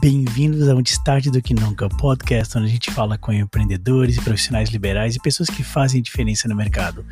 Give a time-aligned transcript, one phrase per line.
[0.00, 5.14] Bem-vindos ao Destaque do Que Nunca, podcast onde a gente fala com empreendedores profissionais liberais
[5.14, 7.04] e pessoas que fazem diferença no mercado.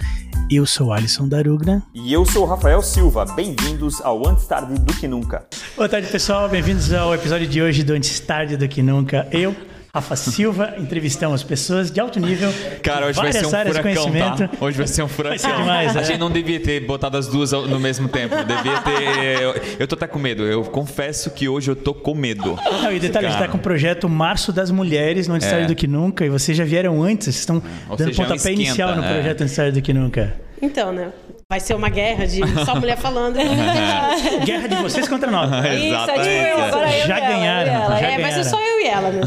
[0.51, 1.83] Eu sou Alisson Darugna.
[1.93, 3.27] E eu sou Rafael Silva.
[3.27, 5.47] Bem-vindos ao Antes Tarde do Que Nunca.
[5.77, 6.49] Boa tarde, pessoal.
[6.49, 9.29] Bem-vindos ao episódio de hoje do Antes Tarde do Que Nunca.
[9.31, 9.55] Eu,
[9.93, 12.53] Rafa Silva, entrevistamos pessoas de alto nível.
[12.83, 14.51] Cara, hoje vai ser um furacão, tá?
[14.61, 15.57] Hoje vai ser um furacão.
[15.57, 16.05] Demais, A é.
[16.05, 18.35] gente não devia ter botado as duas no mesmo tempo.
[18.37, 19.43] Devia ter.
[19.43, 20.43] Eu, eu tô até com medo.
[20.43, 22.59] Eu confesso que hoje eu tô com medo.
[22.83, 25.65] Não, e detalhe, a gente tá com o projeto Março das Mulheres no Antes é.
[25.65, 26.25] do que Nunca.
[26.25, 29.03] E vocês já vieram antes, vocês estão Ou dando seja, pontapé é um inicial no
[29.03, 29.45] projeto é.
[29.45, 30.37] Antes do que Nunca.
[30.61, 31.09] Então, né?
[31.51, 33.37] Vai ser uma guerra de só mulher falando.
[34.45, 35.49] guerra de vocês contra nós.
[35.81, 38.23] Isso, é tipo eu, agora eu já ganharam, ela, já é, ganharam.
[38.23, 39.11] Vai ser só eu e ela.
[39.11, 39.23] Né?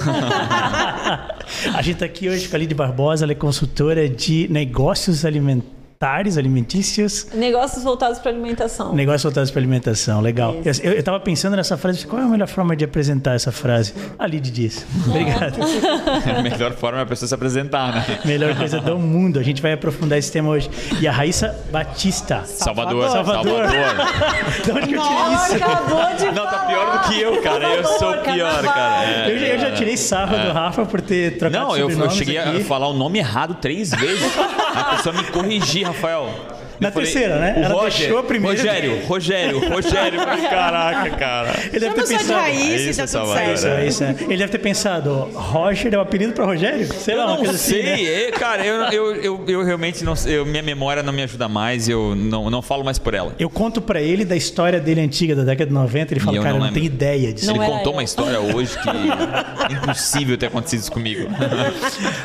[1.73, 5.80] a gente está aqui hoje com a Lidy Barbosa, ela é consultora de negócios alimentares
[6.01, 7.27] alimentares, alimentícios.
[7.33, 8.93] Negócios voltados para alimentação.
[8.93, 10.55] Negócios voltados para alimentação, legal.
[10.65, 10.81] Isso.
[10.81, 13.93] Eu estava pensando nessa frase, qual é a melhor forma de apresentar essa frase?
[14.17, 14.83] A Lid disse.
[15.07, 15.59] Obrigado.
[16.37, 18.19] a melhor forma é a pessoa se apresentar, né?
[18.25, 19.39] Melhor coisa do mundo.
[19.39, 20.69] A gente vai aprofundar esse tema hoje.
[20.99, 22.43] E a Raíssa Batista.
[22.45, 23.09] Salvador.
[23.09, 23.69] Salvador.
[23.69, 24.63] Salvador.
[24.65, 25.55] de onde que eu tirei isso?
[25.55, 27.69] Acabou de Não, tá pior do que eu, cara.
[27.69, 29.03] Eu sou pior, cara.
[29.05, 30.45] É, eu, eu, já tirei sarro é.
[30.47, 32.61] do Rafa por ter trocado Não, eu, eu cheguei aqui.
[32.61, 34.31] a falar o nome errado três vezes.
[34.73, 36.60] A pessoa me corrigir, Rafael.
[36.81, 37.53] Na falei, terceira, né?
[37.57, 38.57] Ela Roger, deixou a primeira.
[38.57, 40.19] Rogério, Rogério, Rogério.
[40.49, 41.53] Caraca, cara.
[41.71, 42.25] Ele deve ter pensado.
[42.25, 43.67] De raiz, é isso, tá tudo certo.
[43.67, 44.15] É isso, é.
[44.21, 46.91] Ele deve ter pensado, Roger é o apelido para Rogério?
[46.91, 47.81] Sei lá, eu não sei.
[47.81, 48.03] Assim, né?
[48.03, 51.87] é, cara, eu, eu, eu, eu, realmente não eu, minha memória não me ajuda mais,
[51.87, 53.35] eu não, não falo mais por ela.
[53.37, 56.57] Eu conto para ele da história dele antiga, da década de 90, ele fala, cara,
[56.57, 57.45] não, não tem ideia disso.
[57.45, 57.97] Não ele contou eu.
[57.97, 61.29] uma história hoje que é impossível ter acontecido isso comigo.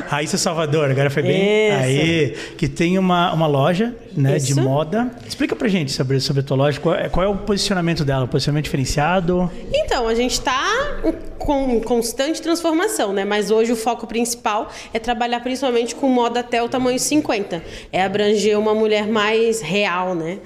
[0.08, 1.68] Raíssa Salvador, agora foi bem.
[1.68, 1.78] Isso.
[1.78, 6.42] Aí, que tem uma, uma loja né, de moda Explica pra gente sobre, sobre a
[6.42, 9.50] tua loja, qual é, qual é o posicionamento dela, o posicionamento diferenciado?
[9.72, 11.00] Então, a gente está
[11.38, 13.24] com constante transformação, né?
[13.24, 17.62] Mas hoje o foco principal é trabalhar principalmente com moda até o tamanho 50.
[17.92, 20.38] É abranger uma mulher mais real, né?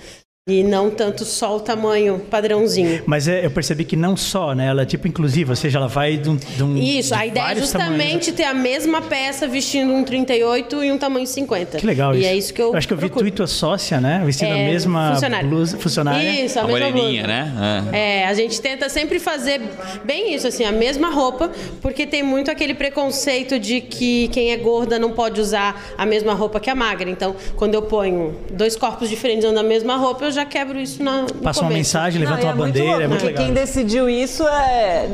[0.49, 3.03] E não tanto só o tamanho padrãozinho.
[3.05, 4.69] Mas é, eu percebi que não só, né?
[4.69, 6.37] Ela é tipo inclusiva, ou seja, ela vai de um.
[6.37, 8.27] De um isso, de a ideia é justamente tamanhos.
[8.33, 11.77] ter a mesma peça vestindo um 38 e um tamanho 50.
[11.77, 12.27] Que legal e isso.
[12.27, 12.69] E é isso que eu.
[12.69, 14.23] Eu acho que eu vi tu e tua sócia, né?
[14.25, 15.47] Vestindo é, a mesma funcionária.
[15.47, 16.45] blusa funcionária.
[16.45, 17.27] Isso, a, a mesma blusa.
[17.27, 17.89] né?
[17.93, 17.99] É.
[18.23, 19.61] é, a gente tenta sempre fazer
[20.07, 21.51] bem isso, assim, a mesma roupa,
[21.83, 26.33] porque tem muito aquele preconceito de que quem é gorda não pode usar a mesma
[26.33, 27.11] roupa que a magra.
[27.11, 31.03] Então, quando eu ponho dois corpos diferentes usando a mesma roupa, eu já quebro isso
[31.03, 33.45] na Passa uma mensagem, levanta uma é bandeira, muito é muito legal.
[33.45, 35.09] Quem decidiu isso é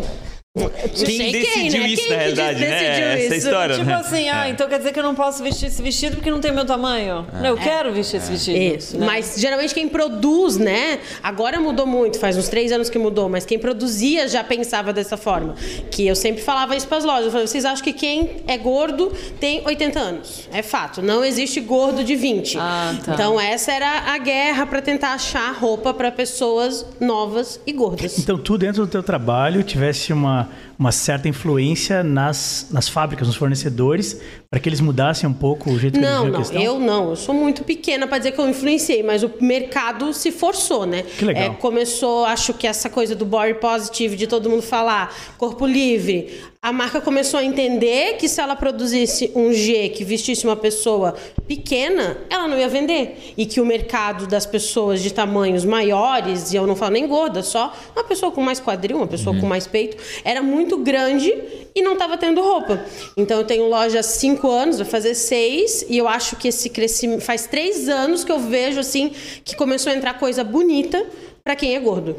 [0.57, 1.89] quem decidiu quem, né?
[1.89, 3.25] isso quem na realidade, né?
[3.25, 3.95] Essa é história, tipo né?
[3.95, 4.51] assim, ah, é.
[4.51, 7.27] então quer dizer que eu não posso vestir esse vestido porque não tem meu tamanho.
[7.35, 7.43] É.
[7.43, 8.57] Não, eu quero vestir esse vestido.
[8.57, 8.99] Isso.
[8.99, 9.05] Né?
[9.05, 10.99] Mas geralmente quem produz, né?
[11.23, 15.19] Agora mudou muito, faz uns três anos que mudou, mas quem produzia já pensava dessa
[15.19, 15.55] forma.
[15.91, 17.27] Que eu sempre falava isso para as lojas.
[17.27, 20.49] Eu falava, vocês acham que quem é gordo tem 80 anos?
[20.51, 21.03] É fato.
[21.03, 22.57] Não existe gordo de 20.
[22.59, 23.13] Ah, tá.
[23.13, 28.19] Então essa era a guerra para tentar achar roupa para pessoas novas e gordas.
[28.19, 33.27] Então tu dentro do teu trabalho tivesse uma uh, uma, certa influência nas, nas fábricas,
[33.27, 34.21] nos fornecedores,
[34.51, 36.63] para que eles mudassem um pouco o jeito que não, eles não, a questão?
[36.63, 40.31] Eu não, eu sou muito pequena para dizer que eu influenciei, mas o mercado se
[40.31, 41.03] forçou, né?
[41.03, 41.45] Que legal.
[41.45, 46.33] É, começou, acho que essa coisa do body positive, de todo mundo falar, corpo livre,
[46.67, 51.15] a marca começou a entender que se ela produzisse um G que vestisse uma pessoa
[51.47, 53.35] pequena, ela não ia vender.
[53.37, 57.41] E que o mercado das pessoas de tamanhos maiores, e eu não falo nem gorda,
[57.41, 59.43] só uma pessoa com mais quadril, uma pessoa uhum.
[59.43, 61.33] com mais peito, era muito grande
[61.75, 62.85] e não estava tendo roupa.
[63.17, 66.71] Então eu tenho loja há cinco anos, vai fazer seis, e eu acho que esse
[66.71, 67.21] crescimento.
[67.21, 69.13] Faz três anos que eu vejo assim
[69.45, 71.07] que começou a entrar coisa bonita
[71.45, 72.17] para quem é gordo.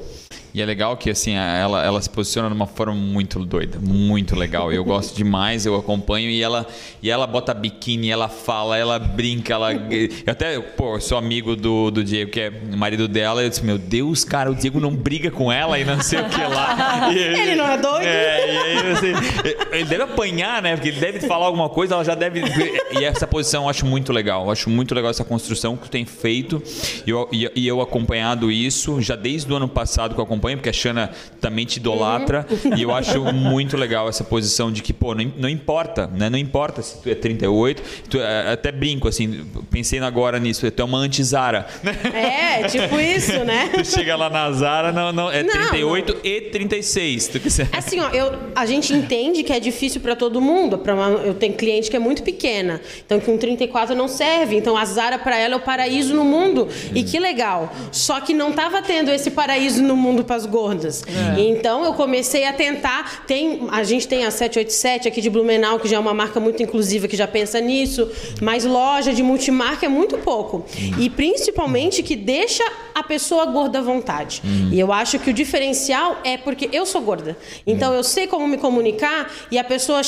[0.57, 4.35] E é legal que assim ela, ela se posiciona de uma forma muito doida, muito
[4.35, 4.73] legal.
[4.73, 6.65] Eu gosto demais, eu acompanho e ela
[6.99, 11.91] e ela bota biquíni, ela fala, ela brinca, ela eu até pô, sou amigo do,
[11.91, 13.43] do Diego que é marido dela.
[13.43, 16.25] Eu disse meu Deus, cara, o Diego não briga com ela e não sei o
[16.27, 17.11] que lá.
[17.13, 18.03] E, ele não é doido?
[18.03, 19.13] É, e aí, assim,
[19.71, 20.75] ele deve apanhar, né?
[20.75, 22.41] Porque ele deve falar alguma coisa, ela já deve
[22.99, 24.45] e essa posição eu acho muito legal.
[24.45, 26.61] Eu acho muito legal essa construção que tu tem feito
[27.05, 30.46] e eu, e, e eu acompanhado isso já desde o ano passado que eu acompanho
[30.47, 31.11] acompanho, porque a Xana
[31.41, 32.45] também te idolatra.
[32.49, 32.77] Uhum.
[32.77, 36.29] E eu acho muito legal essa posição de que, pô, não, não importa, né?
[36.29, 37.83] Não importa se tu é 38.
[38.09, 41.67] Tu, é, até brinco, assim, pensei agora nisso, tu é uma anti-Zara.
[42.13, 43.69] É, tipo isso, né?
[43.73, 46.19] tu chega lá na Zara, não, não, é não, 38 não.
[46.23, 47.27] e 36.
[47.27, 47.69] Tu quiser.
[47.71, 50.77] Assim, ó, eu, a gente entende que é difícil para todo mundo.
[50.77, 54.55] Pra uma, eu tenho cliente que é muito pequena, então que um 34 não serve.
[54.55, 56.67] Então a Zara para ela é o paraíso no mundo.
[56.67, 56.91] Hum.
[56.93, 57.73] E que legal.
[57.91, 61.03] Só que não tava tendo esse paraíso no mundo para as gordas.
[61.03, 61.39] É.
[61.41, 63.25] Então eu comecei a tentar.
[63.25, 66.63] Tem, a gente tem a 787 aqui de Blumenau, que já é uma marca muito
[66.63, 68.09] inclusiva, que já pensa nisso,
[68.41, 70.65] mas loja de multimarca é muito pouco.
[70.97, 72.63] E principalmente que deixa
[72.93, 74.41] a pessoa gorda à vontade.
[74.43, 74.69] Uhum.
[74.71, 77.37] E eu acho que o diferencial é porque eu sou gorda.
[77.65, 80.01] Então eu sei como me comunicar e a pessoa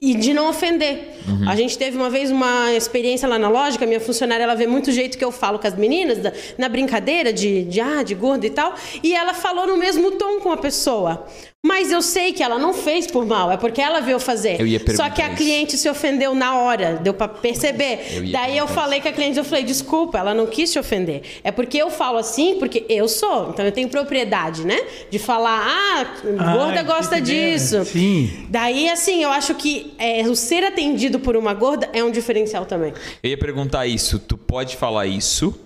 [0.00, 1.16] e de não ofender.
[1.26, 1.48] Uhum.
[1.48, 4.92] A gente teve uma vez uma experiência lá na loja, minha funcionária ela vê muito
[4.92, 8.46] jeito que eu falo com as meninas, da, na brincadeira de, de, ah, de gorda
[8.46, 11.26] e tal, e ela falou no mesmo tom com a pessoa.
[11.66, 14.58] Mas eu sei que ela não fez por mal, é porque ela veio fazer.
[14.94, 18.06] Só que a cliente se ofendeu na hora, deu para perceber.
[18.12, 21.22] Eu Daí eu falei com a cliente, eu falei, desculpa, ela não quis te ofender.
[21.42, 23.50] É porque eu falo assim, porque eu sou.
[23.50, 24.78] Então eu tenho propriedade, né?
[25.10, 26.06] De falar, ah,
[26.54, 27.84] gorda gosta disso.
[27.84, 28.46] Sim.
[28.48, 32.66] Daí, assim, eu acho que é, o ser atendido por uma gorda é um diferencial
[32.66, 32.94] também.
[33.20, 35.58] Eu ia perguntar isso, tu pode falar isso?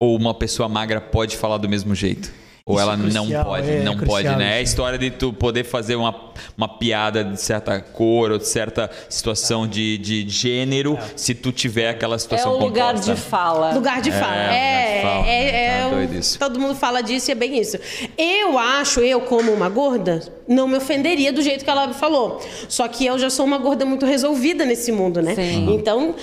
[0.00, 2.32] Ou uma pessoa magra pode falar do mesmo jeito?
[2.66, 4.54] Ou ela é crucial, não pode, é, não pode, né?
[4.54, 8.48] É a história de tu poder fazer uma, uma piada de certa cor ou de
[8.48, 11.10] certa situação de, de gênero, é.
[11.14, 13.74] se tu tiver aquela situação É o lugar de fala.
[13.74, 14.54] Lugar de fala.
[14.54, 17.76] É, é, é, tá todo mundo fala disso e é bem isso.
[18.16, 22.40] Eu acho, eu como uma gorda, não me ofenderia do jeito que ela falou.
[22.66, 25.34] Só que eu já sou uma gorda muito resolvida nesse mundo, né?
[25.34, 25.74] Sim.
[25.74, 26.14] Então,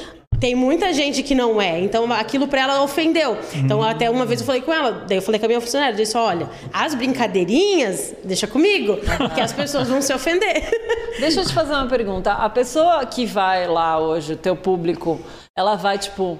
[0.41, 1.79] tem muita gente que não é.
[1.79, 3.37] Então aquilo para ela ofendeu.
[3.53, 3.85] Então uhum.
[3.85, 5.97] até uma vez eu falei com ela, daí eu falei com a minha funcionária, eu
[5.97, 8.97] disse, olha, as brincadeirinhas, deixa comigo,
[9.35, 10.67] que as pessoas vão se ofender.
[11.19, 12.31] Deixa eu te fazer uma pergunta.
[12.31, 15.19] A pessoa que vai lá hoje, o teu público,
[15.55, 16.39] ela vai tipo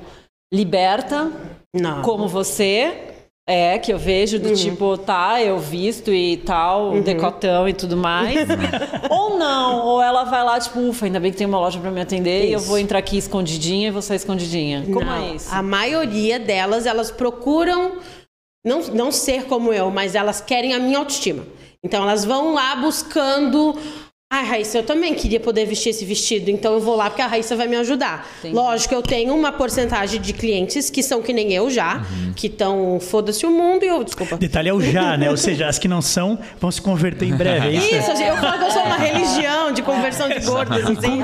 [0.52, 1.30] liberta,
[1.76, 2.02] não.
[2.02, 3.11] como você,
[3.48, 4.56] é, que eu vejo do uhum.
[4.56, 7.02] tipo, tá, eu visto e tal, uhum.
[7.02, 8.48] decotão e tudo mais.
[9.10, 11.92] ou não, ou ela vai lá, tipo, ufa, ainda bem que tem uma loja para
[11.92, 12.50] me atender isso.
[12.50, 14.84] e eu vou entrar aqui escondidinha e vou sair escondidinha.
[14.86, 15.54] Como não, é isso?
[15.54, 18.00] A maioria delas, elas procuram
[18.66, 21.46] não, não ser como eu, mas elas querem a minha autoestima.
[21.84, 23.76] Então elas vão lá buscando
[24.34, 27.28] Ai, Raíssa, eu também queria poder vestir esse vestido, então eu vou lá porque a
[27.28, 28.26] Raíssa vai me ajudar.
[28.42, 28.54] Sim.
[28.54, 32.32] Lógico, eu tenho uma porcentagem de clientes que são que nem eu já, uhum.
[32.34, 34.38] que estão foda-se o mundo e eu, desculpa.
[34.38, 35.30] Detalhe é o já, né?
[35.30, 37.68] Ou seja, as que não são vão se converter em breve.
[37.68, 41.22] É isso, isso eu falo que eu sou uma religião de conversão de gordas, assim.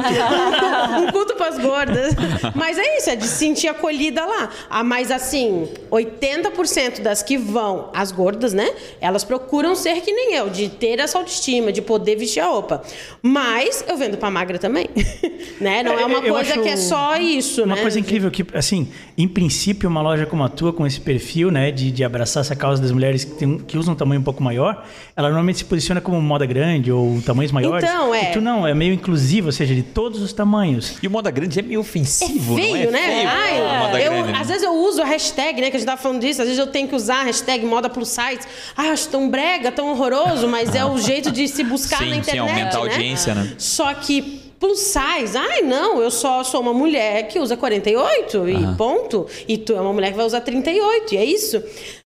[1.07, 2.13] um culto para as gordas.
[2.53, 4.50] Mas é isso, é de se sentir acolhida lá.
[4.69, 8.69] Ah, mas assim, 80% das que vão, as gordas, né?
[9.00, 12.83] Elas procuram ser que nem eu, de ter essa autoestima, de poder vestir a roupa.
[13.22, 14.90] Mas eu vendo para magra também,
[15.60, 15.84] né?
[15.84, 17.82] Não é, é uma eu coisa que é só isso, uma né?
[17.82, 21.72] coisa incrível que, assim, em princípio, uma loja como a tua, com esse perfil, né,
[21.72, 24.44] de, de abraçar essa causa das mulheres que, tem, que usam um tamanho um pouco
[24.44, 24.86] maior,
[25.16, 27.90] ela normalmente se posiciona como moda grande ou tamanhos maiores.
[27.90, 28.30] Então, é.
[28.30, 30.98] E tu não, é meio inclusivo, ou seja, de todos os tamanhos.
[31.02, 33.08] E o moda grande é meio ofensivo, é feio, não é?
[33.08, 33.18] né?
[33.18, 34.08] Feio, Ai, é.
[34.08, 34.40] eu, grande, né?
[34.40, 36.60] Às vezes eu uso a hashtag, né, que a gente tava falando disso, às vezes
[36.60, 38.40] eu tenho que usar a hashtag moda plus size.
[38.76, 42.16] Ai, acho tão brega, tão horroroso, mas é o jeito de se buscar sim, na
[42.18, 42.84] internet, sim, aumenta né?
[42.88, 43.56] A audiência, né?
[43.57, 44.22] Só que
[44.60, 49.28] plus size, ai não, eu só sou uma mulher que usa 48 e ponto.
[49.48, 51.63] E tu é uma mulher que vai usar 38, e é isso.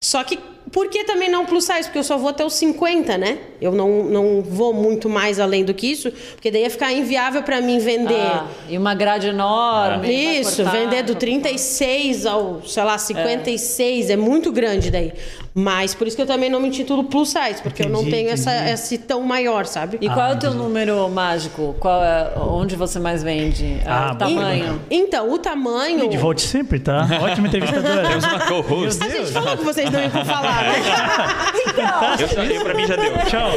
[0.04, 0.38] Só que
[0.72, 1.84] por que também não plus size?
[1.84, 3.38] Porque eu só vou até os 50, né?
[3.62, 7.44] Eu não, não vou muito mais além do que isso, porque daí ia ficar inviável
[7.44, 8.16] para mim vender.
[8.16, 10.40] Ah, e uma grade enorme.
[10.40, 15.14] Isso, cortar, vender do 36 ao, sei lá, 56 é, é muito grande daí.
[15.60, 18.08] Mas por isso que eu também não me intitulo plus size, porque entendi, eu não
[18.08, 19.98] tenho essa, esse tão maior, sabe?
[20.00, 21.76] E qual ah, é o teu número mágico?
[21.80, 23.82] Qual é, onde você mais vende?
[23.84, 24.80] Ah, o tamanho?
[24.92, 26.08] Então, o tamanho.
[26.08, 27.08] De volte sempre, tá?
[27.24, 28.06] Ótima entrevistadora.
[28.08, 29.04] Temos uma co-host.
[29.04, 30.57] A gente falou que vocês não iam falar,
[31.68, 32.44] então.
[32.44, 33.14] Eu, eu, pra mim já deu.
[33.26, 33.52] Tchau,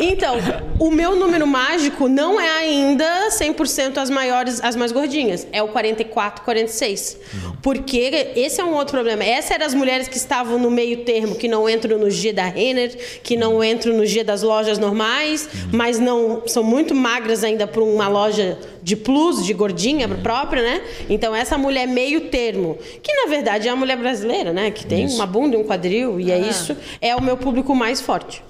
[0.00, 0.36] Então,
[0.78, 5.46] o meu número mágico não é ainda 100% as maiores, as mais gordinhas.
[5.52, 7.18] É o 44, 46.
[7.62, 9.24] Porque esse é um outro problema.
[9.24, 12.32] Essa essas eram as mulheres que estavam no meio termo, que não entram no G
[12.32, 17.42] da Renner, que não entram no G das lojas normais, mas não são muito magras
[17.42, 20.82] ainda para uma loja de plus, de gordinha própria, né?
[21.08, 24.70] Então essa mulher meio termo, que na verdade é a mulher brasileira, né?
[24.70, 25.16] Que tem isso.
[25.16, 26.38] uma bunda e um quadril, e é ah.
[26.38, 28.42] é isso, é o meu público mais forte.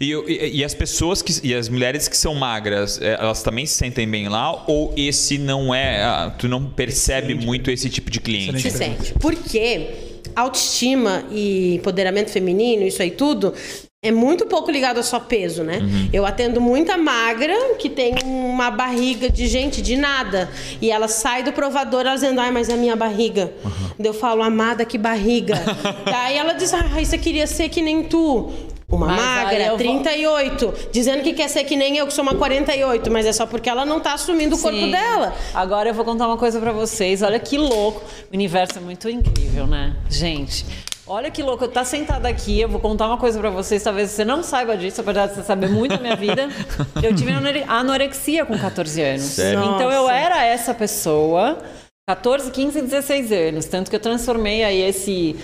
[0.00, 3.66] E, e, e, as pessoas que e as mulheres que são magras, é, elas também
[3.66, 8.20] se sentem bem lá ou esse não é, tu não percebe muito esse tipo de
[8.20, 8.60] cliente?
[8.60, 9.14] Se sente.
[9.20, 9.88] Porque
[10.34, 13.54] autoestima e empoderamento feminino, isso aí tudo,
[14.06, 15.78] é muito pouco ligado a só peso, né?
[15.78, 16.08] Uhum.
[16.12, 20.48] Eu atendo muita magra que tem uma barriga de gente de nada.
[20.80, 23.52] E ela sai do provador ela dizendo, ai, mas é a minha barriga.
[23.64, 23.70] Uhum.
[23.98, 25.54] Eu falo, amada, que barriga.
[26.04, 28.52] Daí ela diz, ah, isso queria ser que nem tu.
[28.88, 30.74] Uma mas magra, 38, vou...
[30.92, 33.68] dizendo que quer ser que nem eu, que sou uma 48, mas é só porque
[33.68, 35.34] ela não tá assumindo o corpo dela.
[35.52, 37.20] Agora eu vou contar uma coisa para vocês.
[37.20, 38.00] Olha que louco.
[38.30, 39.96] O universo é muito incrível, né?
[40.08, 40.64] Gente,
[41.08, 44.10] Olha que louco, eu tá sentada aqui, eu vou contar uma coisa para vocês, talvez
[44.10, 46.48] você não saiba disso, apesar de você saber muito da minha vida.
[47.00, 47.30] Eu tive
[47.68, 49.22] anorexia com 14 anos.
[49.22, 49.60] Sério?
[49.60, 51.58] Então eu era essa pessoa,
[52.08, 55.36] 14, 15, 16 anos, tanto que eu transformei aí esse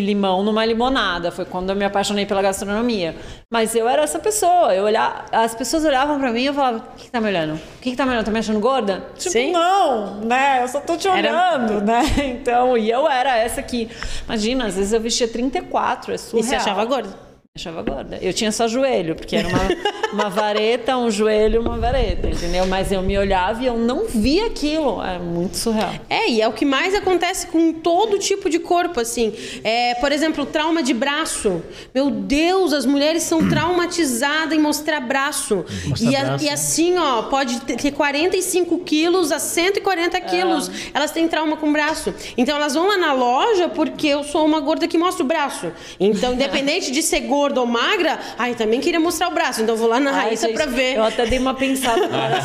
[0.00, 1.30] limão numa limonada.
[1.30, 3.16] Foi quando eu me apaixonei pela gastronomia.
[3.50, 4.74] Mas eu era essa pessoa.
[4.74, 7.28] Eu olhava, as pessoas olhavam para mim e eu falava: "O que, que tá me
[7.28, 7.54] olhando?
[7.54, 8.24] O que, que tá me olhando?
[8.24, 9.52] Tá me achando gorda?" Tipo, Sim.
[9.52, 10.62] não, né?
[10.62, 11.80] Eu só tô te olhando, era...
[11.84, 12.02] né?
[12.18, 13.88] Então, e eu era essa que,
[14.24, 16.44] imagina, às vezes eu vestia 34, é surreal.
[16.44, 17.28] E você achava gorda?
[17.58, 18.18] achava gorda.
[18.22, 19.58] Eu tinha só joelho, porque era uma,
[20.12, 22.66] uma vareta, um joelho, uma vareta, entendeu?
[22.66, 25.02] Mas eu me olhava e eu não via aquilo.
[25.02, 25.92] É muito surreal.
[26.08, 29.32] É, e é o que mais acontece com todo tipo de corpo, assim.
[29.62, 31.62] É, por exemplo, trauma de braço.
[31.94, 35.64] Meu Deus, as mulheres são traumatizadas em mostrar braço.
[35.86, 36.44] Mostrar e, a, braço.
[36.44, 40.68] e, assim, ó, pode ter 45 quilos a 140 quilos.
[40.68, 40.72] É.
[40.94, 42.14] Elas têm trauma com o braço.
[42.36, 45.72] Então elas vão lá na loja porque eu sou uma gorda que mostra o braço.
[45.98, 49.62] Então, independente de ser gorda, ou magra, ai, também queria mostrar o braço.
[49.62, 50.96] Então vou lá na ai, Raíssa gente, pra ver.
[50.96, 52.38] Eu até dei uma pensada agora.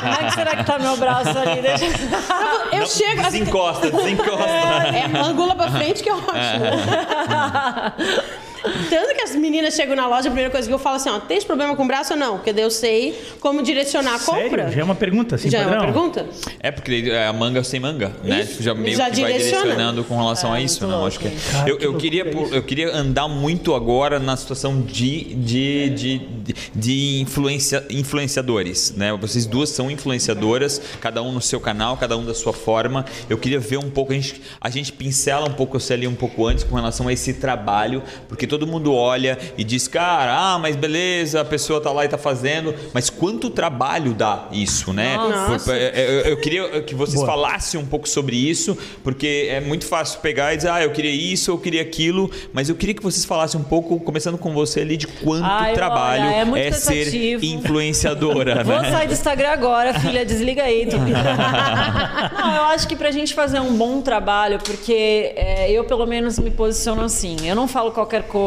[0.00, 1.62] Como é que será que tá meu braço ali?
[1.62, 1.84] Deixa...
[1.86, 1.92] Eu,
[2.72, 3.22] eu Não, chego.
[3.22, 4.44] Desencosta, desencosta.
[4.44, 6.36] É, é angula pra frente que é ótimo.
[6.36, 8.49] É.
[8.62, 11.18] Tanto que as meninas chegam na loja, a primeira coisa que eu falo assim, ó,
[11.18, 12.36] tem problema com o braço ou não?
[12.36, 14.42] Porque daí eu sei como direcionar a Sério?
[14.44, 14.70] compra.
[14.70, 15.74] Já é uma pergunta, assim, Já padrão?
[15.74, 16.26] é uma pergunta?
[16.60, 18.42] É, porque é a manga sem manga, né?
[18.42, 18.62] Isso.
[18.62, 21.06] Já meio Já que vai direcionando com relação é, a isso, não?
[21.06, 21.30] Acho que...
[21.30, 26.54] Cara, eu, eu, queria, eu queria andar muito agora na situação de, de, de, de,
[26.74, 29.12] de influencia, influenciadores, né?
[29.20, 33.04] Vocês duas são influenciadoras, cada um no seu canal, cada um da sua forma.
[33.28, 36.06] Eu queria ver um pouco, a gente, a gente pincela um pouco, eu sei ali
[36.06, 40.36] um pouco antes com relação a esse trabalho, porque todo mundo olha e diz, cara,
[40.36, 44.92] ah, mas beleza, a pessoa tá lá e tá fazendo, mas quanto trabalho dá isso,
[44.92, 45.16] né?
[45.16, 45.72] Nossa.
[45.74, 47.26] É, é, eu, eu queria que vocês Boa.
[47.26, 51.10] falassem um pouco sobre isso, porque é muito fácil pegar e dizer, ah, eu queria
[51.10, 54.80] isso, eu queria aquilo, mas eu queria que vocês falassem um pouco, começando com você
[54.80, 58.64] ali, de quanto Ai, trabalho olha, é, é ser influenciadora.
[58.64, 58.90] Vou né?
[58.90, 60.88] sair do Instagram agora, filha, desliga aí.
[60.90, 66.38] Não, eu acho que pra gente fazer um bom trabalho, porque é, eu pelo menos
[66.38, 68.39] me posiciono assim, eu não falo qualquer coisa,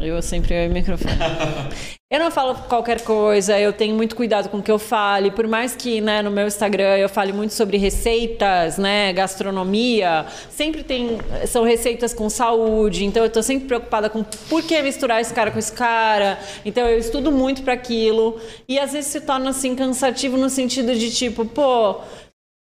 [0.00, 1.14] eu sempre eu o microfone.
[2.10, 5.48] Eu não falo qualquer coisa, eu tenho muito cuidado com o que eu fale, por
[5.48, 11.18] mais que né, no meu Instagram eu fale muito sobre receitas, né, gastronomia, sempre tem
[11.48, 15.50] são receitas com saúde, então eu estou sempre preocupada com por que misturar esse cara
[15.50, 18.38] com esse cara, então eu estudo muito para aquilo
[18.68, 22.00] e às vezes se torna assim cansativo no sentido de tipo, pô,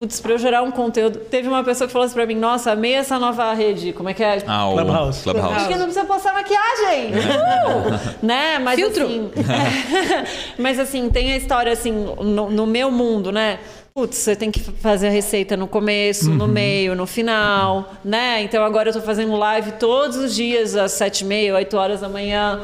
[0.03, 1.17] Putz, pra eu gerar um conteúdo.
[1.17, 3.93] Teve uma pessoa que falou assim pra mim: Nossa, amei essa nova rede.
[3.93, 4.43] Como é que é?
[4.45, 5.23] Ah, o Clubhouse.
[5.23, 5.59] Clubhouse.
[5.59, 7.13] Porque não precisa passar maquiagem.
[7.13, 8.15] Uh!
[8.21, 8.59] né?
[8.59, 9.05] Mas, Filtro.
[9.05, 9.31] Assim,
[10.59, 13.59] mas assim, tem a história assim, no, no meu mundo, né?
[13.95, 16.35] Putz, você tem que fazer a receita no começo, uhum.
[16.35, 18.41] no meio, no final, né?
[18.41, 22.01] Então agora eu tô fazendo live todos os dias às sete e meia, oito horas
[22.01, 22.59] da manhã.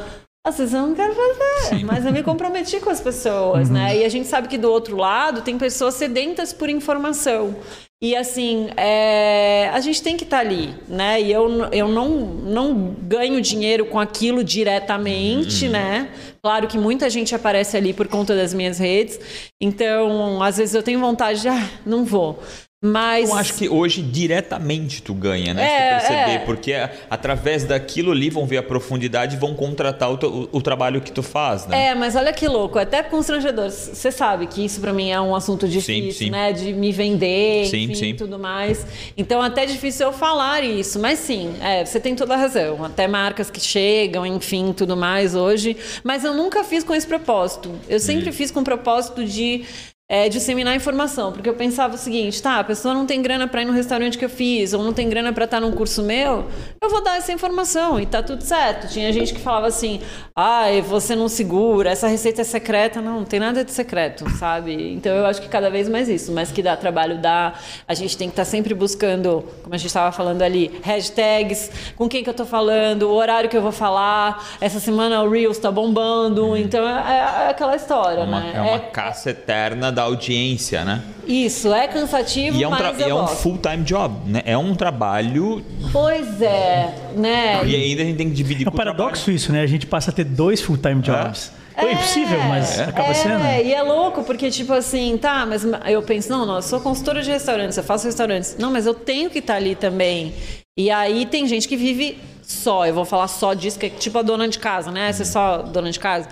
[0.45, 1.83] Às vezes eu não quero fazer, Sim.
[1.83, 3.73] mas eu me comprometi com as pessoas, uhum.
[3.73, 3.97] né?
[3.97, 7.55] E a gente sabe que do outro lado tem pessoas sedentas por informação.
[8.01, 11.21] E assim, é, a gente tem que estar tá ali, né?
[11.21, 15.71] E eu, eu não, não ganho dinheiro com aquilo diretamente, uhum.
[15.71, 16.09] né?
[16.41, 19.19] Claro que muita gente aparece ali por conta das minhas redes.
[19.59, 22.39] Então, às vezes eu tenho vontade de, ah, não vou.
[22.81, 23.29] Mas...
[23.29, 25.63] Eu acho que hoje diretamente tu ganha, né?
[25.63, 26.39] É, Se tu perceber, é.
[26.39, 26.73] porque
[27.09, 31.11] através daquilo ali vão ver a profundidade e vão contratar o, o, o, trabalho que
[31.11, 31.87] tu faz, né?
[31.87, 33.69] É, mas olha que louco, até constrangedor.
[33.69, 36.29] Você sabe que isso para mim é um assunto difícil, sim, sim.
[36.29, 36.53] né?
[36.53, 38.15] De me vender, sim.
[38.15, 38.87] tudo mais.
[39.17, 42.85] Então até é difícil eu falar isso, mas sim, é, você tem toda a razão.
[42.85, 45.75] Até marcas que chegam, enfim, tudo mais hoje.
[46.01, 47.77] Mas eu nunca fiz com esse propósito.
[47.89, 48.33] Eu sempre hum.
[48.33, 49.65] fiz com o propósito de
[50.11, 53.61] é, disseminar informação, porque eu pensava o seguinte, tá, a pessoa não tem grana para
[53.61, 56.47] ir no restaurante que eu fiz, ou não tem grana para estar num curso meu,
[56.81, 58.87] eu vou dar essa informação e tá tudo certo.
[58.87, 60.01] Tinha gente que falava assim,
[60.35, 64.93] ai, você não segura, essa receita é secreta, não, não tem nada de secreto, sabe?
[64.93, 67.53] Então eu acho que cada vez mais isso, mas que dá trabalho, dá.
[67.87, 71.93] A gente tem que estar tá sempre buscando, como a gente estava falando ali, hashtags,
[71.95, 75.29] com quem que eu tô falando, o horário que eu vou falar, essa semana o
[75.29, 78.51] Reels tá bombando, então é, é, aquela história, é uma, né?
[78.55, 81.03] É uma é, caça eterna da audiência, né?
[81.27, 84.41] Isso, é cansativo, e é um mas é um full-time job, né?
[84.45, 85.63] É um trabalho...
[85.91, 87.61] Pois é, né?
[87.65, 89.61] E ainda a gente tem que dividir É um paradoxo isso, né?
[89.61, 91.51] A gente passa a ter dois full-time jobs.
[91.75, 91.85] É.
[91.85, 92.83] É impossível, mas é.
[92.83, 93.43] acaba sendo.
[93.43, 96.81] É, e é louco, porque, tipo assim, tá, mas eu penso, não, não, eu sou
[96.81, 98.57] consultora de restaurantes, eu faço restaurantes.
[98.59, 100.33] Não, mas eu tenho que estar tá ali também.
[100.77, 104.17] E aí tem gente que vive só, eu vou falar só disso, que é tipo
[104.17, 105.11] a dona de casa, né?
[105.11, 106.27] Você é só dona de casa.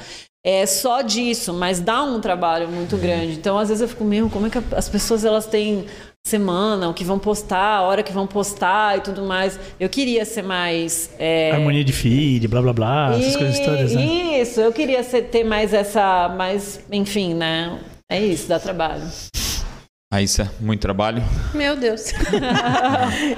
[0.49, 3.33] É só disso, mas dá um trabalho muito grande.
[3.33, 5.85] Então, às vezes eu fico, mesmo, como é que as pessoas elas têm
[6.25, 9.59] semana, o que vão postar, a hora que vão postar e tudo mais.
[9.77, 11.09] Eu queria ser mais.
[11.19, 11.51] É...
[11.51, 13.37] Harmonia de feed, blá blá blá, essas e...
[13.37, 14.39] coisas todas, né?
[14.41, 16.29] Isso, eu queria ser, ter mais essa.
[16.29, 17.77] Mais, enfim, né?
[18.09, 19.03] É isso, dá trabalho.
[20.09, 21.21] Raíssa, muito trabalho.
[21.53, 22.13] Meu Deus.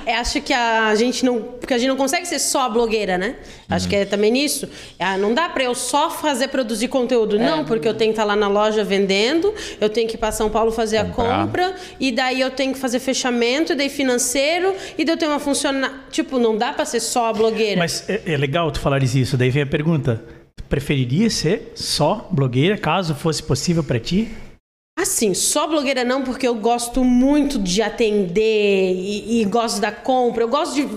[0.05, 1.41] é, acho que a gente não.
[1.41, 3.37] Porque a gente não consegue ser só blogueira, né?
[3.67, 3.89] Acho uhum.
[3.89, 4.69] que é também nisso.
[4.99, 7.37] Ah, não dá para eu só fazer produzir conteúdo.
[7.37, 7.39] É.
[7.39, 10.31] Não, porque eu tenho que estar lá na loja vendendo, eu tenho que ir para
[10.31, 11.41] São Paulo fazer Comprar.
[11.41, 15.17] a compra, e daí eu tenho que fazer fechamento, e daí financeiro, e daí eu
[15.17, 15.95] tenho uma funcionária.
[16.11, 17.79] Tipo, não dá para ser só a blogueira.
[17.79, 19.35] Mas é, é legal tu falares isso.
[19.35, 20.23] Daí vem a pergunta:
[20.69, 24.29] preferiria ser só blogueira, caso fosse possível para ti?
[24.99, 30.43] Assim, só blogueira não, porque eu gosto muito de atender e, e, gosto da compra.
[30.43, 30.89] Eu gosto de.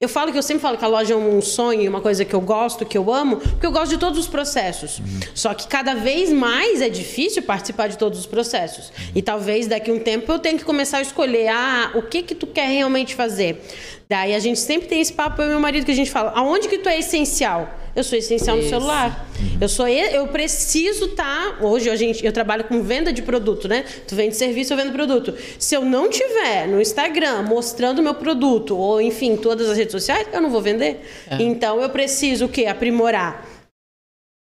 [0.00, 2.32] Eu falo que eu sempre falo que a loja é um sonho, uma coisa que
[2.32, 5.00] eu gosto, que eu amo, porque eu gosto de todos os processos.
[5.00, 5.20] Uhum.
[5.34, 8.90] Só que cada vez mais é difícil participar de todos os processos.
[8.90, 9.12] Uhum.
[9.16, 12.22] E talvez daqui a um tempo eu tenha que começar a escolher ah, o que
[12.22, 13.60] que tu quer realmente fazer.
[14.08, 16.30] Daí a gente sempre tem esse papo, eu e meu marido, que a gente fala:
[16.30, 17.68] aonde que tu é essencial?
[17.98, 18.66] Eu sou essencial Isso.
[18.66, 19.28] no celular.
[19.40, 19.58] Uhum.
[19.60, 21.56] Eu sou eu preciso estar.
[21.58, 23.84] Tá, hoje a gente, eu trabalho com venda de produto, né?
[24.06, 25.34] Tu vende serviço, eu vendo produto.
[25.58, 29.90] Se eu não tiver no Instagram mostrando o meu produto, ou enfim, todas as redes
[29.90, 31.04] sociais, eu não vou vender.
[31.28, 31.42] É.
[31.42, 32.66] Então eu preciso o quê?
[32.66, 33.57] Aprimorar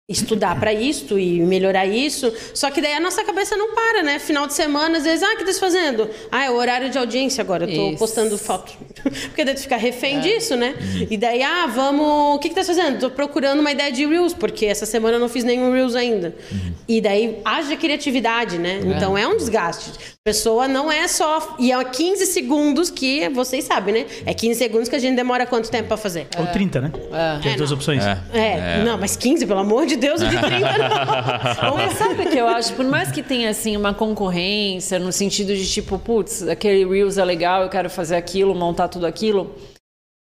[0.10, 2.32] estudar para isso e melhorar isso.
[2.54, 4.20] Só que daí a nossa cabeça não para, né?
[4.20, 6.10] Final de semana, às vezes, ah, o que tá fazendo?
[6.32, 7.98] Ah, é o horário de audiência agora, eu tô isso.
[7.98, 8.72] postando foto.
[9.04, 10.20] Porque daí tu fica refém é.
[10.22, 10.76] disso, né?
[10.80, 11.08] Uhum.
[11.12, 13.00] E daí, ah, vamos, o que que tá fazendo?
[13.00, 16.34] Tô procurando uma ideia de Reels, porque essa semana eu não fiz nenhum Reels ainda.
[16.52, 16.74] Uhum.
[16.88, 18.80] E daí haja criatividade, né?
[18.82, 18.96] É.
[18.96, 19.92] Então é um desgaste.
[20.24, 21.56] Pessoa não é só.
[21.60, 24.06] E é 15 segundos que vocês sabem, né?
[24.26, 26.28] É 15 segundos que a gente demora quanto tempo para fazer?
[26.38, 26.92] Ou 30, né?
[27.12, 27.40] É.
[27.42, 28.04] Tem as duas opções.
[28.06, 28.20] É.
[28.34, 28.84] é.
[28.86, 31.76] Não, mas 15, pelo amor de Deus, de 30 não.
[31.76, 32.74] Mas sabe o que eu acho?
[32.74, 37.26] Por mais que tenha assim uma concorrência, no sentido de tipo, putz, aquele Reels é
[37.26, 39.56] legal, eu quero fazer aquilo, montar tudo aquilo.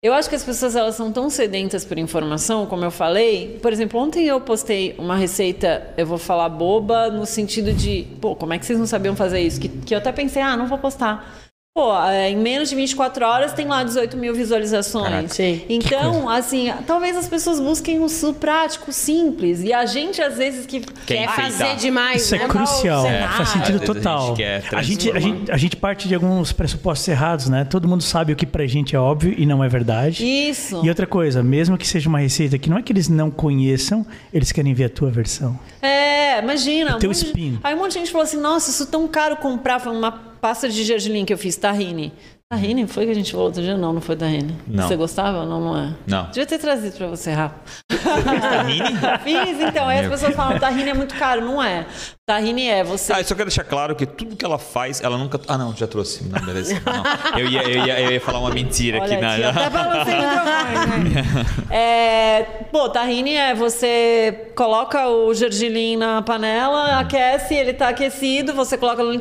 [0.01, 3.59] Eu acho que as pessoas elas são tão sedentas por informação, como eu falei.
[3.61, 8.33] Por exemplo, ontem eu postei uma receita, eu vou falar boba, no sentido de, pô,
[8.33, 9.59] como é que vocês não sabiam fazer isso?
[9.59, 11.48] Que, que eu até pensei, ah, não vou postar.
[11.75, 15.31] Pô, é, em menos de 24 horas tem lá 18 mil visualizações.
[15.31, 15.61] Sim.
[15.69, 19.61] Então, assim, talvez as pessoas busquem o prático, simples.
[19.61, 22.23] E a gente, às vezes, que quer fazer demais.
[22.23, 22.45] Isso é né?
[22.45, 23.05] é crucial.
[23.05, 23.27] É.
[23.27, 24.35] Faz sentido total.
[24.73, 27.63] A gente, a, gente, a gente parte de alguns pressupostos errados, né?
[27.63, 30.25] Todo mundo sabe o que pra gente é óbvio e não é verdade.
[30.25, 30.81] Isso.
[30.83, 34.05] E outra coisa, mesmo que seja uma receita que não é que eles não conheçam,
[34.33, 35.57] eles querem ver a tua versão.
[35.81, 36.95] É, imagina.
[36.95, 37.59] O teu um spin.
[37.63, 39.79] Aí um monte de gente falou assim: nossa, isso é tão caro comprar.
[39.79, 42.11] Foi uma pasta de gergelim que eu fiz, tahine.
[42.51, 43.77] Tahine foi que a gente falou outro dia?
[43.77, 44.57] Não, não foi tahine.
[44.65, 44.87] Não.
[44.87, 45.45] Você gostava?
[45.45, 45.93] Não, não é.
[46.07, 46.25] Não.
[46.31, 47.53] Devia ter trazido pra você, Rafa.
[47.91, 48.89] Você fez tahine?
[49.23, 49.87] Fiz, então.
[49.87, 51.45] Aí as pessoas falam, tahine é muito caro.
[51.45, 51.85] Não é.
[52.25, 53.13] Tahine é você.
[53.13, 55.39] Ah, eu só quero deixar claro que tudo que ela faz, ela nunca.
[55.47, 56.23] Ah, não, já trouxe.
[56.27, 56.81] Não, beleza.
[56.83, 57.03] Não.
[57.39, 59.25] Eu, ia, eu, ia, eu ia falar uma mentira Olha aqui.
[59.25, 59.49] Aqui, na...
[59.49, 61.23] Até balancei o microfone, né?
[61.69, 68.77] é, pô, tahine é você coloca o gergelim na panela, aquece, ele tá aquecido, você
[68.77, 69.11] coloca no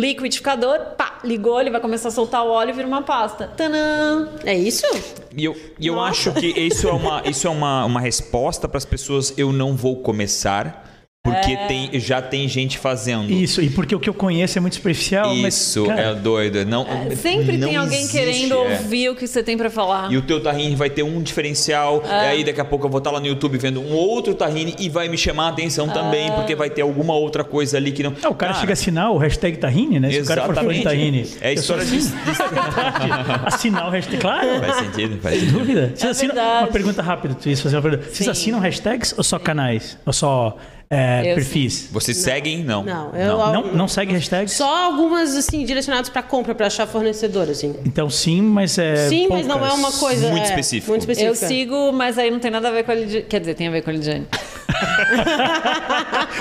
[0.00, 3.50] liquidificador, pá, ligou, ele vai começar a soltar o óleo e vira uma pasta.
[3.56, 4.28] Tanã!
[4.44, 4.84] É isso?
[5.36, 8.78] E eu, e eu acho que isso é uma, isso é uma, uma resposta para
[8.78, 9.32] as pessoas.
[9.36, 10.89] Eu não vou começar
[11.22, 11.66] porque é...
[11.66, 13.30] tem, já tem gente fazendo.
[13.30, 15.34] Isso, e porque o que eu conheço é muito superficial.
[15.34, 16.64] Isso, mas, cara, é doido.
[16.64, 18.56] Não, é, sempre não tem alguém existe, querendo é.
[18.56, 20.10] ouvir o que você tem para falar.
[20.10, 22.02] E o teu tahine vai ter um diferencial.
[22.08, 22.08] É.
[22.08, 24.74] E aí daqui a pouco eu vou estar lá no YouTube vendo um outro tahine
[24.78, 26.30] e vai me chamar a atenção também, é.
[26.30, 28.12] porque vai ter alguma outra coisa ali que não.
[28.12, 30.10] o cara, cara chega a assinar o hashtag tahine, né?
[30.10, 31.26] Se o cara for fã de tahine.
[31.42, 31.98] É a história de.
[33.44, 34.18] assinar o hashtag.
[34.22, 34.60] Claro.
[34.60, 35.58] Faz sentido, faz sentido.
[35.58, 35.92] dúvida.
[35.94, 36.34] Vocês assinam...
[36.34, 38.10] Uma pergunta rápida, tu fazer uma pergunta.
[38.10, 39.98] Vocês assinam hashtags ou só canais?
[40.06, 40.56] Ou só
[40.92, 41.88] é, perfis.
[41.92, 42.24] Vocês não.
[42.24, 42.64] seguem?
[42.64, 42.82] Não.
[42.82, 44.50] Não, eu, não, não, não segue hashtag?
[44.50, 47.76] Só algumas, assim, direcionadas para compra, para achar fornecedor, assim.
[47.86, 49.08] Então sim, mas é.
[49.08, 49.46] Sim, poucas.
[49.46, 50.28] mas não é uma coisa.
[50.28, 50.90] Muito é, específica.
[50.90, 51.30] Muito específica.
[51.30, 53.24] Eu sigo, mas aí não tem nada a ver com a Lidiane.
[53.26, 54.26] Quer dizer, tem a ver com a Lidiane.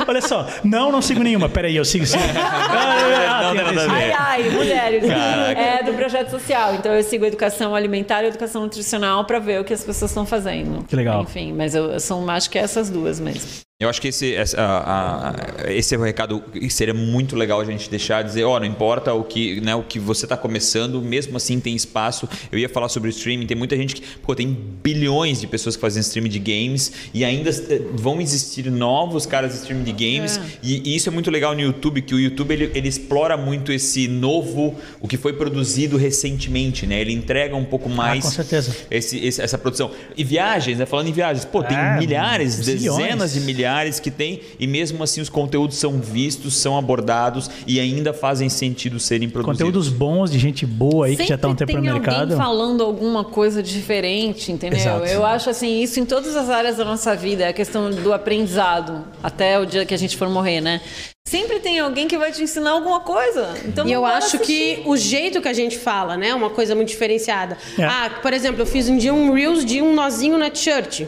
[0.07, 1.47] Olha só, não, não sigo nenhuma.
[1.47, 2.17] Peraí, eu sigo sim.
[2.35, 5.05] Ah, não, não, não, ai, ai, mulheres.
[5.05, 5.61] Caraca.
[5.61, 6.73] É do projeto social.
[6.73, 10.25] Então eu sigo educação alimentar e educação nutricional para ver o que as pessoas estão
[10.25, 10.83] fazendo.
[10.85, 11.21] Que legal.
[11.21, 13.68] Enfim, mas eu, eu sou, acho que é essas duas mesmo.
[13.81, 17.61] Eu acho que esse, esse, a, a, esse é o recado que seria muito legal
[17.61, 20.35] a gente deixar, dizer, ó, oh, não importa o que, né, o que você está
[20.35, 22.27] começando, mesmo assim tem espaço.
[22.51, 24.51] Eu ia falar sobre o streaming, tem muita gente que, pô, tem
[24.83, 29.53] bilhões de pessoas que fazem streaming de games e ainda eh, vão existir novos caras
[29.53, 30.41] de streaming de games é.
[30.61, 33.71] e, e, isso é muito legal no YouTube, que o YouTube ele, ele, explora muito
[33.71, 36.99] esse novo, o que foi produzido recentemente, né?
[36.99, 38.75] Ele entrega um pouco mais ah, com certeza.
[38.91, 39.89] Esse, esse, essa produção.
[40.17, 40.85] E viagens, né?
[40.85, 43.68] Falando em viagens, pô, tem é, milhares, dezenas de milhares
[44.01, 48.99] que tem e mesmo assim os conteúdos são vistos, são abordados e ainda fazem sentido
[48.99, 49.59] serem produzidos.
[49.59, 52.35] Conteúdos bons de gente boa aí Sempre que já estão um tempo no mercado.
[52.35, 54.79] falando alguma coisa diferente, entendeu?
[54.79, 55.05] Exato.
[55.05, 58.13] Eu acho assim, isso em todas as áreas da nossa vida, é a questão do
[58.13, 60.81] aprendizado, até o dia que a gente for morrer, né?
[61.27, 63.53] Sempre tem alguém que vai te ensinar alguma coisa.
[63.63, 64.81] Então e eu acho assistir.
[64.81, 67.55] que o jeito que a gente fala, né, é uma coisa muito diferenciada.
[67.77, 67.83] É.
[67.83, 71.05] Ah, por exemplo, eu fiz um dia um reels de um nozinho na t-shirt.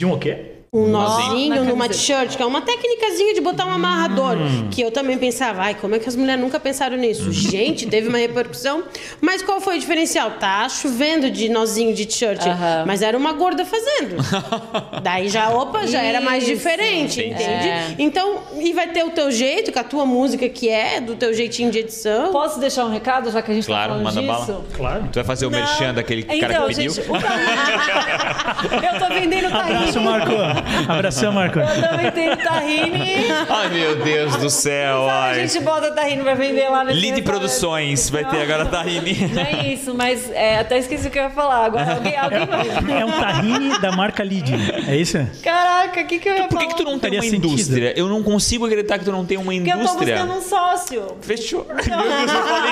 [0.00, 0.59] De um o quê?
[0.72, 4.36] Um nozinho numa t-shirt, que é uma técnicazinha de botar um amarrador.
[4.36, 4.68] Hum.
[4.70, 7.28] Que eu também pensava, ai, como é que as mulheres nunca pensaram nisso?
[7.28, 7.32] Hum.
[7.32, 8.84] Gente, teve uma repercussão.
[9.20, 10.32] Mas qual foi o diferencial?
[10.32, 12.86] Tá chovendo de nozinho de t-shirt, uh -huh.
[12.86, 14.16] mas era uma gorda fazendo.
[15.02, 17.30] Daí já, opa, já era mais diferente, Sim.
[17.30, 17.68] entende?
[17.68, 17.94] É.
[17.98, 21.34] Então, e vai ter o teu jeito, com a tua música que é, do teu
[21.34, 22.30] jeitinho de edição.
[22.30, 24.52] Posso deixar um recado, já que a gente tá claro, tá manda disso?
[24.52, 24.64] Bala.
[24.76, 25.08] Claro.
[25.10, 26.92] Tu vai fazer o merchan daquele então, cara que pediu?
[26.92, 29.78] Gente, eu tô vendendo carrinho.
[29.78, 30.59] Abraço, Marco.
[30.88, 31.58] Abração, Marco.
[31.58, 33.26] Eu também tenho tahine.
[33.48, 35.08] Ai, meu Deus do céu.
[35.08, 35.42] Ai.
[35.42, 39.28] A gente bota tahine pra vender lá no Lide Produções vai ter agora tahine.
[39.32, 41.66] Não é isso, mas é, até esqueci o que eu ia falar.
[41.66, 43.00] Agora alguém, alguém vai...
[43.00, 44.54] É um tahine da marca Lide,
[44.88, 45.18] é isso?
[45.42, 46.60] Caraca, o que, que eu ia Por falar?
[46.60, 47.46] Por que, que tu não tem uma sentido.
[47.46, 47.94] indústria?
[47.96, 49.78] Eu não consigo acreditar que tu não tem uma indústria.
[49.78, 51.16] Porque eu tô buscando um sócio.
[51.20, 51.66] Fechou.
[51.70, 52.70] Meu Deus, eu falei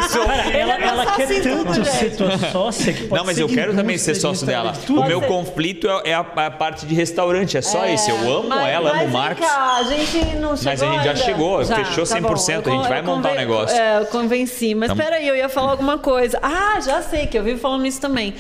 [0.53, 3.98] ela, é ela quer tanto ser tua sócia que pode Não, mas eu quero também
[3.98, 4.72] ser sócio dela.
[4.88, 8.10] O meu conflito é a, parte de restaurante, é só isso.
[8.10, 9.46] Eu amo mas, ela, amo o Marcos.
[9.46, 11.16] Cá, a gente não chegou Mas a gente já ainda.
[11.16, 13.76] chegou, já, fechou 100%, tá a gente vai montar o um negócio.
[13.76, 14.74] É, eu convenci.
[14.74, 15.02] Mas Tamo...
[15.02, 16.38] peraí, eu ia falar alguma coisa.
[16.42, 18.34] Ah, já sei, que eu vivo falando isso também.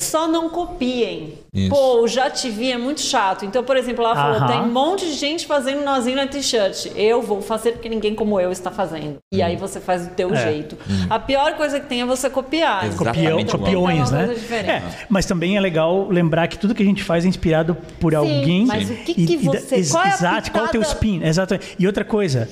[0.00, 1.34] Só não copiem.
[1.52, 1.68] Isso.
[1.68, 3.44] Pô, o já te vi é muito chato.
[3.44, 6.86] Então, por exemplo, ela falou: tem um monte de gente fazendo nozinho na t-shirt.
[6.96, 9.18] Eu vou fazer porque ninguém como eu está fazendo.
[9.30, 9.44] E hum.
[9.44, 10.36] aí você faz do teu é.
[10.36, 10.78] jeito.
[10.88, 11.06] Hum.
[11.10, 12.86] A pior coisa que tem é você copiar.
[12.86, 13.52] Exatamente.
[13.52, 14.34] Copiões, né?
[14.50, 18.12] É, mas também é legal lembrar que tudo que a gente faz é inspirado por
[18.12, 18.64] Sim, alguém.
[18.64, 19.76] Mas o que, que você.
[19.76, 21.22] E, qual é exato, qual é o teu spin?
[21.22, 21.76] Exatamente.
[21.78, 22.48] E outra coisa,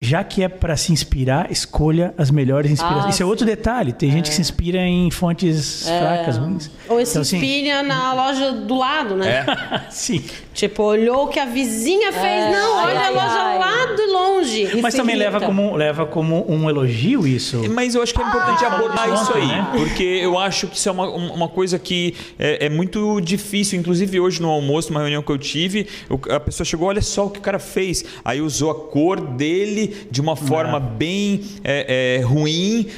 [0.00, 3.06] já que é para se inspirar, escolha as melhores inspirações.
[3.06, 3.92] Ah, Isso é outro detalhe.
[3.92, 4.12] Tem é.
[4.12, 5.98] gente que se inspira em fontes é.
[5.98, 6.70] fracas, ruins.
[6.88, 7.88] Ou se então, inspira assim...
[7.88, 9.44] na loja do lado, né?
[9.46, 9.80] É.
[9.90, 10.24] Sim.
[10.58, 12.24] Tipo, olhou o que a vizinha fez.
[12.24, 12.50] É.
[12.50, 13.58] Não, olha ai, a loja ai.
[13.60, 14.80] lá de longe.
[14.82, 17.62] Mas também leva como, leva como um elogio isso.
[17.70, 19.46] Mas eu acho que é importante ah, abordar isso aí.
[19.46, 19.68] Né?
[19.76, 23.78] Porque eu acho que isso é uma, uma coisa que é, é, muito difícil.
[23.78, 25.86] Inclusive, hoje no almoço, numa reunião que eu tive,
[26.28, 28.04] a pessoa chegou, olha só o que o cara fez.
[28.24, 32.88] Aí usou a cor dele de uma forma bem é, é, ruim.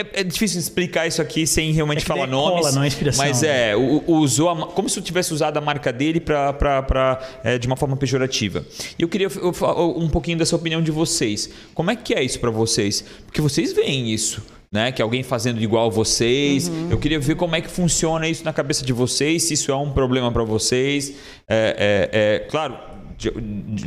[0.00, 2.60] É, é, difícil explicar isso aqui sem realmente é falar nomes.
[2.62, 3.24] Cola, não é inspiração.
[3.24, 6.82] Mas é, o, usou a, como se eu tivesse usado a marca dele pra, pra,
[6.82, 8.64] pra é, de uma forma pejorativa.
[8.98, 9.52] E eu queria eu,
[9.96, 11.50] um pouquinho dessa opinião de vocês.
[11.74, 13.04] Como é que é isso para vocês?
[13.26, 14.42] Porque vocês veem isso.
[14.72, 16.68] Né, que alguém fazendo igual a vocês.
[16.68, 16.92] Uhum.
[16.92, 19.76] Eu queria ver como é que funciona isso na cabeça de vocês, se isso é
[19.76, 21.12] um problema para vocês.
[21.48, 22.78] É, é, é, claro,
[23.20, 23.30] de,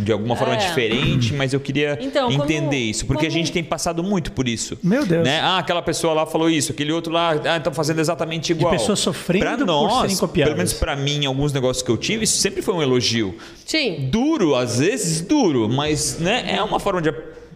[0.03, 0.57] de alguma forma é.
[0.57, 3.31] diferente, mas eu queria então, entender como, isso, porque como...
[3.31, 4.77] a gente tem passado muito por isso.
[4.83, 5.23] Meu Deus.
[5.25, 5.39] Né?
[5.41, 8.71] Ah, aquela pessoa lá falou isso, aquele outro lá, ah, estão fazendo exatamente igual.
[8.71, 10.53] De pessoas sofrendo pra nós, por serem copiadas.
[10.53, 13.35] Pelo menos para mim, alguns negócios que eu tive, isso sempre foi um elogio.
[13.65, 14.07] Sim.
[14.11, 17.11] Duro, às vezes duro, mas né, é uma forma de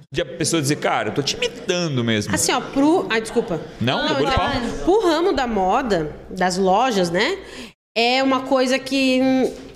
[0.10, 2.34] de a pessoa dizer, cara, eu tô te imitando mesmo.
[2.34, 3.06] Assim, ó, pro.
[3.10, 3.60] Ai, desculpa.
[3.82, 7.38] Não, não, não Pro ramo da moda, das lojas, né?
[7.94, 9.20] É uma coisa que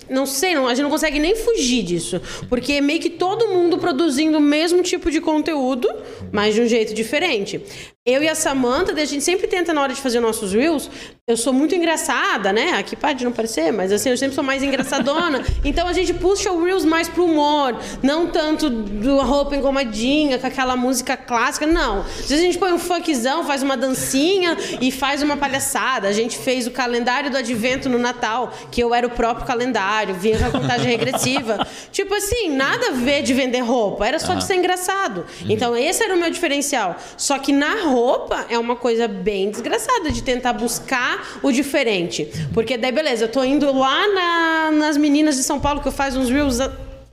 [0.10, 2.22] não sei, não, a gente não consegue nem fugir disso.
[2.50, 5.90] Porque é meio que todo mundo produzindo o mesmo tipo de conteúdo,
[6.32, 7.62] mas de um jeito diferente.
[8.04, 10.90] Eu e a Samantha, a gente sempre tenta, na hora de fazer nossos reels,
[11.28, 12.72] eu sou muito engraçada, né?
[12.72, 15.46] Aqui pode não parecer, mas assim, eu sempre sou mais engraçadona.
[15.64, 20.48] então a gente puxa o reels mais pro humor, não tanto do roupa engomadinha, com
[20.48, 22.00] aquela música clássica, não.
[22.00, 26.08] Às vezes a gente põe um funkzão, faz uma dancinha e faz uma palhaçada.
[26.08, 30.01] A gente fez o calendário do advento no Natal, que eu era o próprio calendário,
[30.08, 31.66] vinha com a contagem regressiva.
[31.92, 35.26] tipo assim, nada a ver de vender roupa, era só de ser engraçado.
[35.48, 36.96] Então esse era o meu diferencial.
[37.18, 42.28] Só que na roupa é uma coisa bem desgraçada de tentar buscar o diferente.
[42.54, 45.92] Porque daí, beleza, eu tô indo lá na, nas meninas de São Paulo que eu
[45.92, 46.60] faço uns reels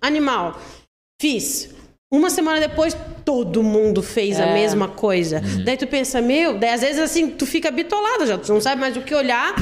[0.01, 0.59] animal.
[1.21, 1.78] Fiz.
[2.11, 4.43] Uma semana depois, todo mundo fez é.
[4.43, 5.43] a mesma coisa.
[5.45, 5.63] Uhum.
[5.63, 8.81] Daí tu pensa, meu, daí às vezes assim, tu fica bitolada já, tu não sabe
[8.81, 9.55] mais o que olhar,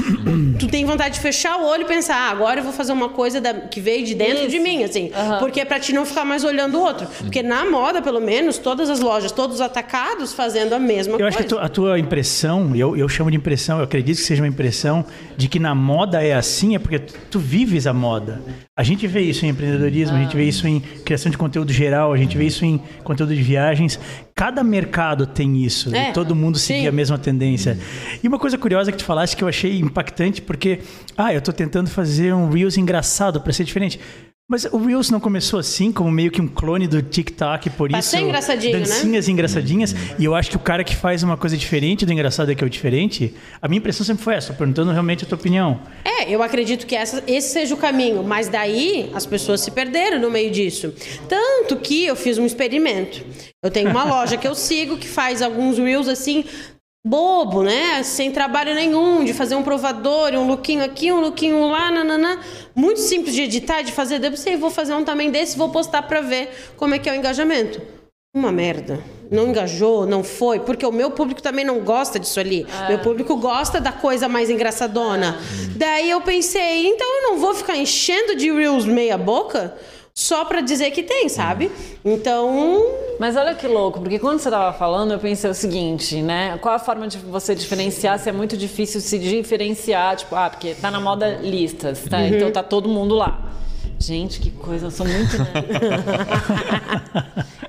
[0.56, 3.08] tu tem vontade de fechar o olho e pensar, ah, agora eu vou fazer uma
[3.08, 4.50] coisa da, que veio de dentro Isso.
[4.50, 5.06] de mim, assim.
[5.06, 5.38] Uhum.
[5.40, 7.08] Porque é pra ti não ficar mais olhando o outro.
[7.18, 11.18] Porque na moda, pelo menos, todas as lojas, todos os atacados fazendo a mesma eu
[11.18, 11.24] coisa.
[11.24, 14.18] Eu acho que a tua, a tua impressão, eu, eu chamo de impressão, eu acredito
[14.18, 15.04] que seja uma impressão
[15.36, 18.40] de que na moda é assim, é porque tu, tu vives a moda.
[18.78, 22.12] A gente vê isso em empreendedorismo, a gente vê isso em criação de conteúdo geral,
[22.12, 23.98] a gente vê isso em conteúdo de viagens.
[24.34, 27.78] Cada mercado tem isso, é, todo mundo seguir a mesma tendência.
[28.22, 30.80] E uma coisa curiosa que tu falaste que eu achei impactante, porque,
[31.16, 33.98] ah, eu estou tentando fazer um Reels engraçado para ser diferente.
[34.48, 37.98] Mas o Reels não começou assim, como meio que um clone do TikTok, por pra
[37.98, 38.10] isso.
[38.10, 38.78] Ser engraçadinho, né?
[38.78, 39.32] dancinhas né?
[39.32, 39.92] engraçadinhas.
[40.16, 42.62] E eu acho que o cara que faz uma coisa diferente do engraçado é que
[42.62, 43.34] é o diferente.
[43.60, 45.80] A minha impressão sempre foi essa, perguntando realmente a tua opinião.
[46.04, 48.22] É, eu acredito que essa, esse seja o caminho.
[48.22, 50.94] Mas daí as pessoas se perderam no meio disso.
[51.28, 53.24] Tanto que eu fiz um experimento.
[53.64, 56.44] Eu tenho uma loja que eu sigo que faz alguns Reels assim
[57.06, 58.02] bobo, né?
[58.02, 62.40] Sem trabalho nenhum, de fazer um provador, um lookinho aqui, um lookinho lá, nananã.
[62.74, 64.18] Muito simples de editar, de fazer.
[64.18, 67.12] Daí eu vou fazer um também desse, vou postar para ver como é que é
[67.12, 67.80] o engajamento.
[68.34, 68.98] Uma merda.
[69.30, 72.66] Não engajou, não foi, porque o meu público também não gosta disso ali.
[72.84, 72.88] É.
[72.88, 75.38] Meu público gosta da coisa mais engraçadona.
[75.38, 75.78] É.
[75.78, 79.76] Daí eu pensei, então eu não vou ficar enchendo de reels meia boca
[80.18, 81.70] só para dizer que tem, sabe?
[82.02, 82.82] Então.
[83.20, 86.58] Mas olha que louco, porque quando você tava falando, eu pensei o seguinte, né?
[86.62, 90.74] Qual a forma de você diferenciar se é muito difícil se diferenciar, tipo, ah, porque
[90.74, 92.18] tá na moda listas, tá?
[92.18, 92.26] Uhum.
[92.28, 93.38] Então tá todo mundo lá.
[93.98, 95.38] Gente, que coisa, eu sou muito.
[95.38, 95.46] Né?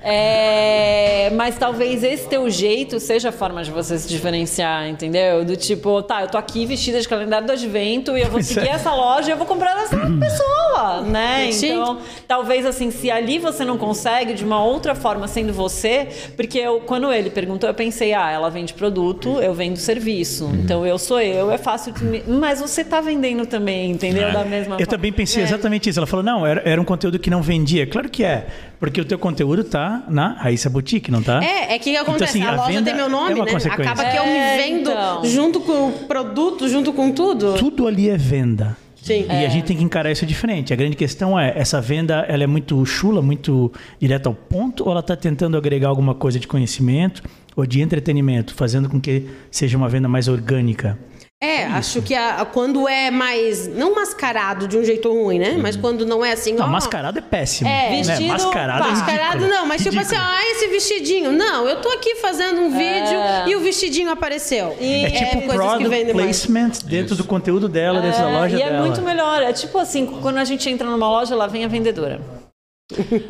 [0.02, 5.44] é, mas talvez esse teu jeito seja a forma de você se diferenciar, entendeu?
[5.44, 8.68] Do tipo, tá, eu tô aqui vestida de calendário do advento e eu vou seguir
[8.68, 8.72] é.
[8.72, 11.50] essa loja e eu vou comprar dessa pessoa, né?
[11.50, 16.58] Então, talvez assim, se ali você não consegue, de uma outra forma, sendo você, porque
[16.58, 20.44] eu, quando ele perguntou, eu pensei, ah, ela vende produto, eu vendo serviço.
[20.44, 20.54] Uhum.
[20.54, 21.92] Então eu sou eu, é fácil.
[21.92, 22.22] De...
[22.28, 24.28] Mas você tá vendendo também, entendeu?
[24.28, 24.32] É.
[24.32, 24.82] Da mesma eu forma.
[24.82, 25.46] Eu também pensei é.
[25.46, 25.98] exatamente isso.
[25.98, 27.86] Ela falou, falou, não, era, era um conteúdo que não vendia.
[27.86, 28.46] Claro que é,
[28.78, 31.42] porque o teu conteúdo tá na Raíssa Boutique, não tá?
[31.42, 33.52] É, é que acontece, então, assim, a, a loja tem meu nome, é né?
[33.70, 35.24] Acaba que eu me é, vendo então.
[35.24, 37.54] junto com o produto, junto com tudo.
[37.54, 38.76] Tudo ali é venda.
[39.00, 39.24] Sim.
[39.28, 39.46] E é.
[39.46, 40.72] a gente tem que encarar isso diferente.
[40.72, 44.90] A grande questão é, essa venda, ela é muito chula, muito direta ao ponto, ou
[44.90, 47.22] ela está tentando agregar alguma coisa de conhecimento
[47.56, 50.98] ou de entretenimento, fazendo com que seja uma venda mais orgânica?
[51.40, 53.68] É, é acho que a, a, quando é mais.
[53.68, 55.50] Não mascarado de um jeito ruim, né?
[55.50, 55.62] Uhum.
[55.62, 56.54] Mas quando não é assim.
[56.54, 57.70] Não, ó, mascarado é péssimo.
[57.70, 57.96] É, né?
[57.96, 58.22] vestido.
[58.22, 58.28] Né?
[58.28, 60.04] Mascarado, é mascarado é não, mas ridículo.
[60.04, 61.32] tipo assim, ah, esse vestidinho.
[61.32, 63.44] Não, eu tô aqui fazendo um vídeo é.
[63.48, 64.76] e o vestidinho apareceu.
[64.80, 66.82] E é tipo é, product placement mais.
[66.82, 67.22] dentro Isso.
[67.22, 68.72] do conteúdo dela, dentro da loja e dela.
[68.72, 69.40] E é muito melhor.
[69.40, 72.20] É tipo assim, quando a gente entra numa loja, lá vem a vendedora.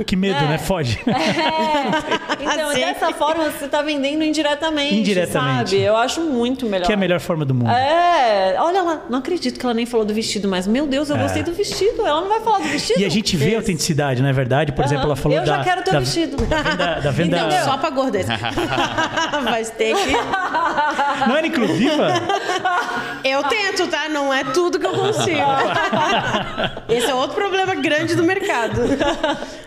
[0.06, 0.48] Que medo, é.
[0.48, 0.58] né?
[0.58, 0.98] Foge.
[2.38, 2.54] É.
[2.54, 2.80] Então, assim.
[2.80, 4.94] dessa forma, você está vendendo indiretamente.
[4.94, 5.70] Indiretamente.
[5.70, 5.82] Sabe?
[5.82, 6.86] Eu acho muito melhor.
[6.86, 7.70] Que é a melhor forma do mundo.
[7.70, 8.54] É.
[8.60, 11.22] Olha lá, não acredito que ela nem falou do vestido, mas meu Deus, eu é.
[11.22, 12.06] gostei do vestido.
[12.06, 13.00] Ela não vai falar do vestido.
[13.00, 14.70] E a gente vê a autenticidade, não é verdade?
[14.72, 14.86] Por uhum.
[14.86, 15.52] exemplo, ela falou eu da.
[15.52, 16.36] Eu já quero teu da, vestido.
[16.46, 17.00] Da venda.
[17.00, 17.38] Da venda...
[17.38, 17.64] Entendeu?
[17.64, 18.18] Só pra gorda.
[19.44, 20.12] Mas tem que.
[21.26, 22.08] Não era inclusiva?
[23.24, 24.08] Eu tento, tá?
[24.08, 25.40] Não é tudo que eu consigo.
[26.88, 28.82] Esse é outro problema grande do mercado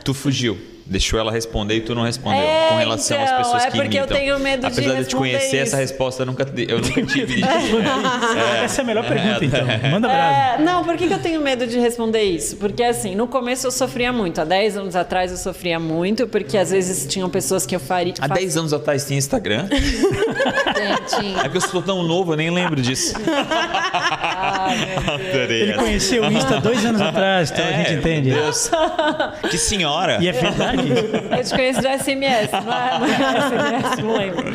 [0.04, 0.58] tu fugiu.
[0.86, 3.78] Deixou ela responder e tu não respondeu é, com relação então, às pessoas é que
[3.78, 4.18] porque imitam.
[4.18, 5.56] eu tenho medo Apesar de, de te conhecer, isso.
[5.56, 7.42] essa resposta eu nunca, eu nunca tive.
[7.46, 9.66] é, essa é a melhor pergunta, então.
[9.90, 10.62] Manda brasa.
[10.62, 12.58] É, não, por que, que eu tenho medo de responder isso?
[12.58, 14.42] Porque, assim, no começo eu sofria muito.
[14.42, 18.14] Há 10 anos atrás eu sofria muito, porque às vezes tinham pessoas que eu faria...
[18.20, 19.70] Há 10 anos atrás tinha Instagram?
[21.08, 21.40] tinha.
[21.40, 23.14] É porque eu sou tão novo, eu nem lembro disso.
[25.50, 28.32] Ele conheceu o Insta dois anos atrás, então a gente entende.
[28.32, 28.70] Deus.
[29.50, 30.18] Que senhora.
[30.22, 30.82] E é verdade.
[31.38, 33.00] Eu te conheço do SMS, não é?
[33.00, 34.46] Não é SMS, não lembro.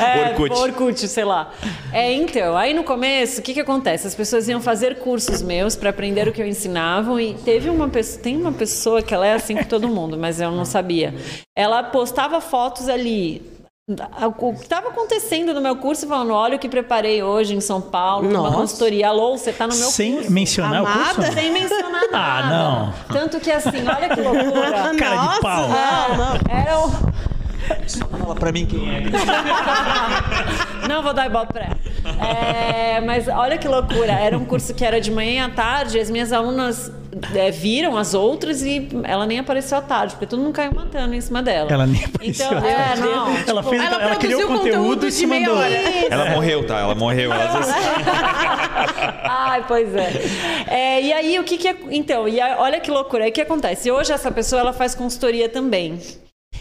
[0.00, 0.52] É, Orkut.
[0.52, 1.52] Orkut, sei lá.
[1.92, 4.06] É, então, aí no começo, o que que acontece?
[4.06, 7.88] As pessoas iam fazer cursos meus para aprender o que eu ensinava e teve uma
[7.88, 11.14] pessoa, tem uma pessoa que ela é assim com todo mundo, mas eu não sabia.
[11.54, 13.55] Ela postava fotos ali
[13.88, 17.80] o que estava acontecendo no meu curso, falando, olha o que preparei hoje em São
[17.80, 18.48] Paulo, Nossa.
[18.48, 19.08] uma consultoria.
[19.08, 20.24] Alô, você está no meu Sem curso.
[20.24, 21.12] Sem mencionar Amada?
[21.12, 21.32] o curso?
[21.32, 22.08] Sem mencionar nada.
[22.12, 22.94] Ah, não.
[23.14, 24.72] Tanto que assim, olha que loucura.
[24.98, 25.68] Cara Nossa, de pau.
[25.68, 26.34] Não, não.
[26.50, 27.35] Era o...
[28.18, 29.02] Fala pra mim quem é.
[30.88, 31.76] Não vou dar ibope pra ela.
[32.24, 34.12] É, mas olha que loucura.
[34.12, 35.98] Era um curso que era de manhã e à tarde.
[35.98, 36.92] As minhas alunas
[37.34, 41.14] é, viram as outras e ela nem apareceu à tarde, porque todo mundo caiu matando
[41.14, 41.70] em cima dela.
[41.70, 42.46] Ela nem apareceu.
[42.46, 43.34] Então, é, não.
[43.36, 45.56] Tipo, ela, fez, ela, ela criou conteúdo, conteúdo e se mandou.
[46.10, 46.78] Ela morreu, tá?
[46.80, 47.32] Ela morreu.
[47.32, 47.60] Ela...
[49.24, 50.12] Ai, pois é.
[50.68, 51.02] é.
[51.02, 51.76] E aí, o que que é...
[51.90, 53.24] Então, e olha que loucura.
[53.24, 53.90] Aí o que acontece?
[53.90, 55.98] Hoje essa pessoa, ela faz consultoria também.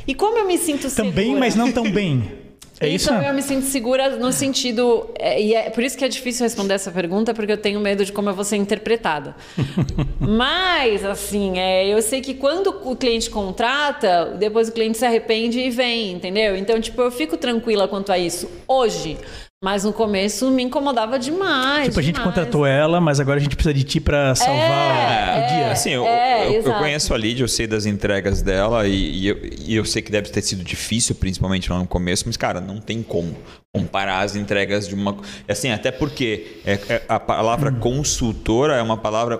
[0.07, 1.11] E como eu me sinto segura?
[1.11, 2.45] Também, mas não tão bem.
[2.79, 3.09] É isso?
[3.09, 5.09] Então eu me sinto segura no sentido.
[5.17, 8.03] É, e é por isso que é difícil responder essa pergunta, porque eu tenho medo
[8.03, 9.33] de como eu vou ser interpretada.
[10.19, 15.59] Mas, assim, é, eu sei que quando o cliente contrata, depois o cliente se arrepende
[15.59, 16.55] e vem, entendeu?
[16.55, 18.49] Então, tipo, eu fico tranquila quanto a isso.
[18.67, 19.17] Hoje.
[19.65, 21.87] Mas no começo me incomodava demais.
[21.87, 22.35] Tipo, a gente demais.
[22.35, 25.71] contratou ela, mas agora a gente precisa de ti pra salvar É, o dia.
[25.71, 29.27] Assim, eu, É, eu- eu conheço a Lídia, eu sei das entregas dela e, e
[29.27, 32.61] eu, e eu sei que deve ter sido difícil, principalmente lá no começo, mas, cara,
[32.61, 33.35] não tem como
[33.73, 35.17] comparar as entregas de uma.
[35.49, 37.79] Assim, até porque é- é- a palavra Hum.
[37.79, 39.39] consultora é uma palavra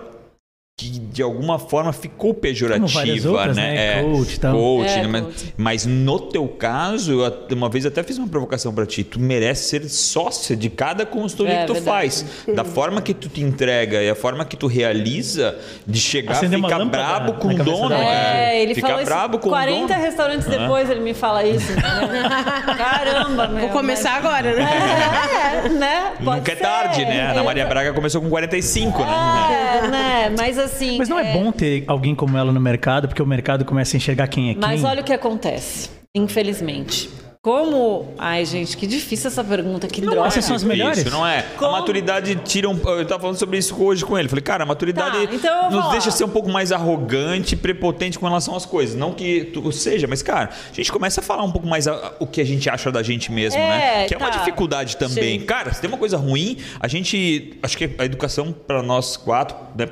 [0.78, 3.62] que de alguma forma ficou pejorativa, várias outras, né?
[3.72, 3.98] né?
[3.98, 4.52] É, Coach e tal.
[4.58, 5.08] coach, É, né?
[5.08, 5.54] Mas, coach.
[5.56, 9.02] mas no teu caso, eu uma vez até fiz uma provocação pra ti.
[9.02, 11.90] Tu merece ser sócia de cada consultoria É, que tu verdade.
[12.10, 12.26] faz.
[12.54, 16.36] Da forma que tu te entrega e a forma que tu realiza, de chegar a
[16.36, 17.94] Acender uma ficar lâmpada brabo na com o dono.
[17.94, 20.00] É, ele Ficar falou isso brabo com 40 o dono.
[20.02, 21.72] restaurantes depois ele me fala isso.
[22.76, 23.60] Caramba, meu.
[23.60, 24.66] Vou começar agora, né?
[25.68, 25.76] Mas...
[25.76, 26.12] É, né?
[26.24, 26.62] Pode Nunca é ser.
[26.62, 27.22] tarde, né?
[27.22, 29.06] A Ana Maria Braga começou com 45, né?
[29.06, 30.34] É, né?
[30.36, 30.98] Mas assim.
[30.98, 33.98] Mas não é, bom ter alguém como ela no mercado, porque o mercado começa a
[33.98, 34.60] enxergar quem é quem.
[34.60, 37.10] Mas olha o que acontece, infelizmente.
[37.46, 38.12] Como.
[38.18, 40.26] Ai, gente, que difícil essa pergunta, que droga.
[40.26, 40.98] essas são as melhores.
[40.98, 41.42] Isso, não é?
[41.56, 41.76] Como?
[41.76, 42.76] A maturidade tira um.
[42.88, 44.28] Eu tava falando sobre isso hoje com ele.
[44.28, 48.18] Falei, cara, a maturidade Tá, então nos deixa ser um pouco mais arrogante e prepotente
[48.18, 48.96] com relação às coisas.
[48.96, 52.14] Não que tu seja, mas, cara, a gente começa a falar um pouco mais a-
[52.18, 53.68] o que a gente acha da gente mesmo, É,
[54.00, 54.08] né?
[54.08, 54.38] Que é uma tá.
[54.38, 55.38] dificuldade também.
[55.38, 55.46] Sim.
[55.46, 57.56] Cara, se tem uma coisa ruim, a gente.
[57.62, 59.86] Acho que a educação para nós quatro, né?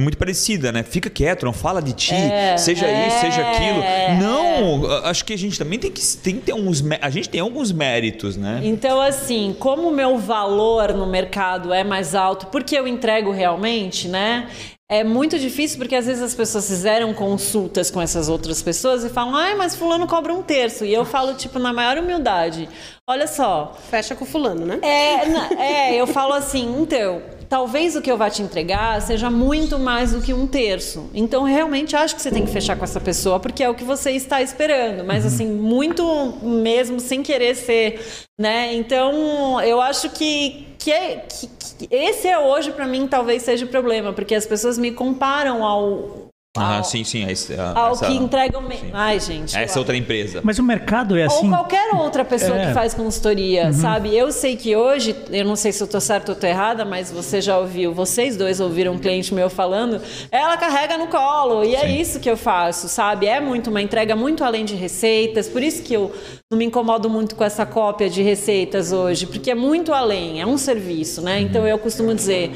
[0.00, 0.82] É muito parecida, né?
[0.82, 3.82] Fica quieto, não fala de ti, É, seja isso, seja é, aquilo.
[3.82, 4.18] é.
[4.18, 6.82] Não, acho que a gente também tem que, tem que ter uns.
[7.02, 8.60] A gente tem alguns méritos, né?
[8.64, 14.08] Então, assim, como o meu valor no mercado é mais alto, porque eu entrego realmente,
[14.08, 14.48] né?
[14.90, 19.08] É muito difícil porque às vezes as pessoas fizeram consultas com essas outras pessoas e
[19.08, 20.84] falam, ai, mas fulano cobra um terço.
[20.84, 22.68] E eu falo, tipo, na maior humildade,
[23.08, 24.80] olha só, Fecha com fulano, né?
[24.82, 29.78] é, é, eu falo assim, então, talvez o que eu vá te entregar seja muito
[29.78, 31.08] mais do que um terço.
[31.14, 33.84] Então, realmente acho que você tem que fechar com essa pessoa, porque é o que
[33.84, 35.04] você está esperando.
[35.04, 36.04] Mas, assim, muito
[36.42, 38.00] mesmo, sem querer ser,
[38.40, 38.74] né?
[38.74, 43.66] Então, eu acho que, que, é, que, que esse é hoje, para mim, talvez seja
[43.66, 46.29] o problema, porque as pessoas me comparam ao.
[46.56, 47.24] Ah, ao, sim, sim.
[47.30, 48.60] Esse, a- ao essa, que entregam.
[48.60, 48.90] me- sim.
[48.92, 49.56] Ai, gente.
[49.56, 50.40] essa eu- outra empresa.
[50.42, 51.44] Mas o mercado é assim.
[51.46, 52.66] ou qualquer outra pessoa É.
[52.66, 54.16] que faz consultoria, sabe?
[54.16, 57.08] Eu sei que hoje, eu não sei se eu tô certa ou tô errada, mas
[57.12, 61.76] você já ouviu, vocês dois ouviram um cliente meu falando, ela carrega no colo, e
[61.76, 63.26] é isso que eu faço, sabe?
[63.28, 66.12] É muito uma entrega muito além de receitas, por isso que eu
[66.50, 70.46] não me incomodo muito com essa cópia de receitas hoje, porque é muito além, é
[70.46, 71.40] um serviço, né?
[71.40, 72.50] Então eu costumo dizer,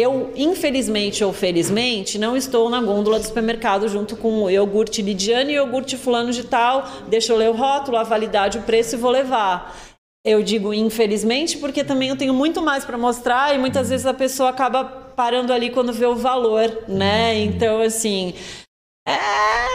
[0.00, 5.52] eu, infelizmente ou felizmente, não estou na gôndola do supermercado junto com o iogurte Lidiane
[5.52, 6.88] e iogurte fulano de tal.
[7.08, 9.76] Deixa eu ler o rótulo, a validade, o preço e vou levar.
[10.24, 14.12] Eu digo infelizmente porque também eu tenho muito mais para mostrar e muitas vezes a
[14.12, 17.38] pessoa acaba parando ali quando vê o valor, né?
[17.38, 18.34] Então, assim.
[19.06, 19.69] É...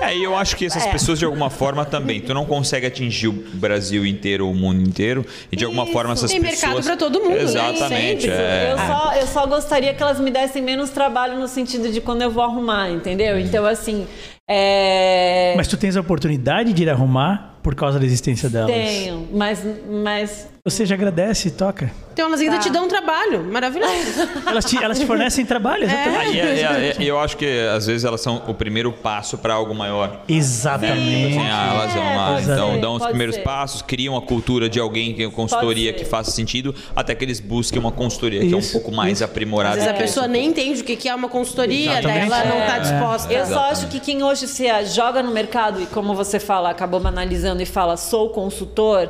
[0.00, 0.90] É, e eu acho que essas É.
[0.90, 2.20] pessoas, de alguma forma, também.
[2.20, 5.24] Tu não consegue atingir o Brasil inteiro ou o mundo inteiro.
[5.52, 5.92] E de alguma Isso.
[5.92, 6.62] forma essas Tem pessoas.
[6.62, 7.42] mercado pra todo mundo, né?
[7.42, 8.22] Exatamente.
[8.22, 8.30] Sempre.
[8.36, 8.72] é.
[8.72, 12.22] Eu, só, eu só gostaria que elas me dessem menos trabalho no sentido de quando
[12.22, 13.38] eu vou arrumar, entendeu?
[13.38, 14.06] Então, assim.
[14.48, 15.54] É...
[15.56, 18.70] Mas tu tens a oportunidade de ir arrumar por causa da existência delas.
[18.72, 21.90] Tenho, mas, mas Você já agradece e toca.
[22.12, 22.60] Então elas ainda Tá.
[22.60, 23.42] te dão um trabalho.
[23.44, 24.28] Maravilhoso.
[24.46, 26.36] Elas te, elas te fornecem trabalho, exatamente.
[26.36, 29.38] E, é- é- é- e eu acho que às vezes elas são o primeiro passo
[29.38, 30.20] para algo maior.
[30.28, 31.38] Exatamente.
[31.38, 33.42] Assim, ah, elas vão lá, pode então ser, dão os primeiros ser.
[33.42, 37.40] passos, criam a cultura de alguém que é consultoria que faça sentido, até que eles
[37.40, 39.24] busquem uma consultoria que é um Isso, pouco mais isso.
[39.24, 39.70] aprimorada.
[39.76, 40.32] Às vezes a que pessoa isso.
[40.32, 42.26] nem entende o que é uma consultoria, daí Exatamente.
[42.32, 42.66] ela não É.
[42.66, 43.32] tá disposta.
[43.32, 43.72] eu só Exatamente.
[43.72, 47.66] acho que quem hoje se joga no mercado e, como você fala, acabou banalizando e
[47.66, 49.08] fala, sou consultor,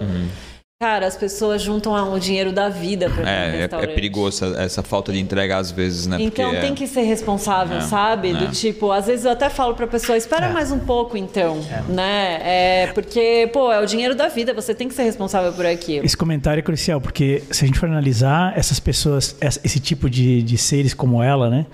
[0.83, 4.83] cara, as pessoas juntam o dinheiro da vida para É, é, é perigoso essa, essa
[4.83, 6.17] falta de entrega às vezes, né?
[6.19, 8.31] Então Porque tem que ser responsável, É, sabe?
[8.31, 8.33] é.
[8.35, 10.53] Do tipo, às vezes eu até falo pra pessoa, espera É.
[10.53, 12.41] mais um pouco então, né?
[12.43, 16.03] É, porque, pô, é o dinheiro da vida, você tem que ser responsável por aquilo.
[16.07, 20.43] Esse comentário é crucial, porque se a gente for analisar essas pessoas, esse tipo de,
[20.43, 21.67] de seres como ela, né?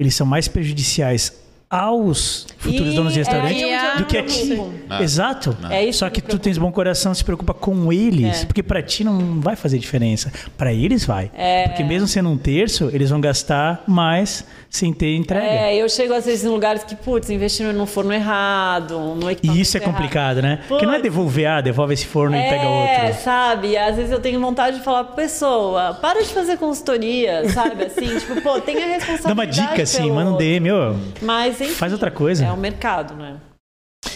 [0.00, 1.43] Eles são mais prejudiciais
[1.74, 4.46] aos futuros E donos de é restaurante eu do que a ti.
[4.46, 5.02] preocupo.
[5.02, 5.56] Exato.
[5.70, 8.44] É isso Só que que tu tens bom coração, se preocupa com eles, É.
[8.46, 10.32] porque pra ti não vai fazer diferença.
[10.56, 11.30] Pra eles vai.
[11.36, 11.66] É.
[11.68, 14.44] Porque mesmo sendo um terço, eles vão gastar mais
[14.76, 15.44] sem ter entrega.
[15.46, 19.60] É, eu chego às vezes em lugares que, putz, investiram no forno errado, no E
[19.60, 19.92] isso é errado.
[19.94, 20.60] complicado, né?
[20.66, 21.02] Porque não é Putz.
[21.04, 23.22] devolver, ah, devolve esse forno e pega É, outro.
[23.22, 23.76] sabe?
[23.76, 27.84] Às vezes eu tenho vontade de falar pra pessoa, para de fazer consultoria, sabe?
[27.86, 30.36] Assim, tipo, pô, tenha responsabilidade Dá uma dica assim, pelo manda um.
[30.36, 30.96] DM, ô.
[31.22, 32.44] Mas, enfim, Faz outra coisa.
[32.44, 33.36] É o mercado, né?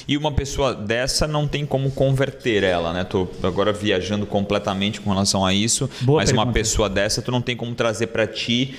[0.09, 3.04] E uma pessoa dessa não tem como converter ela, né?
[3.04, 6.48] Tô agora viajando completamente com relação a isso, Boa mas pergunta.
[6.48, 8.75] uma pessoa dessa tu não tem como trazer para ti,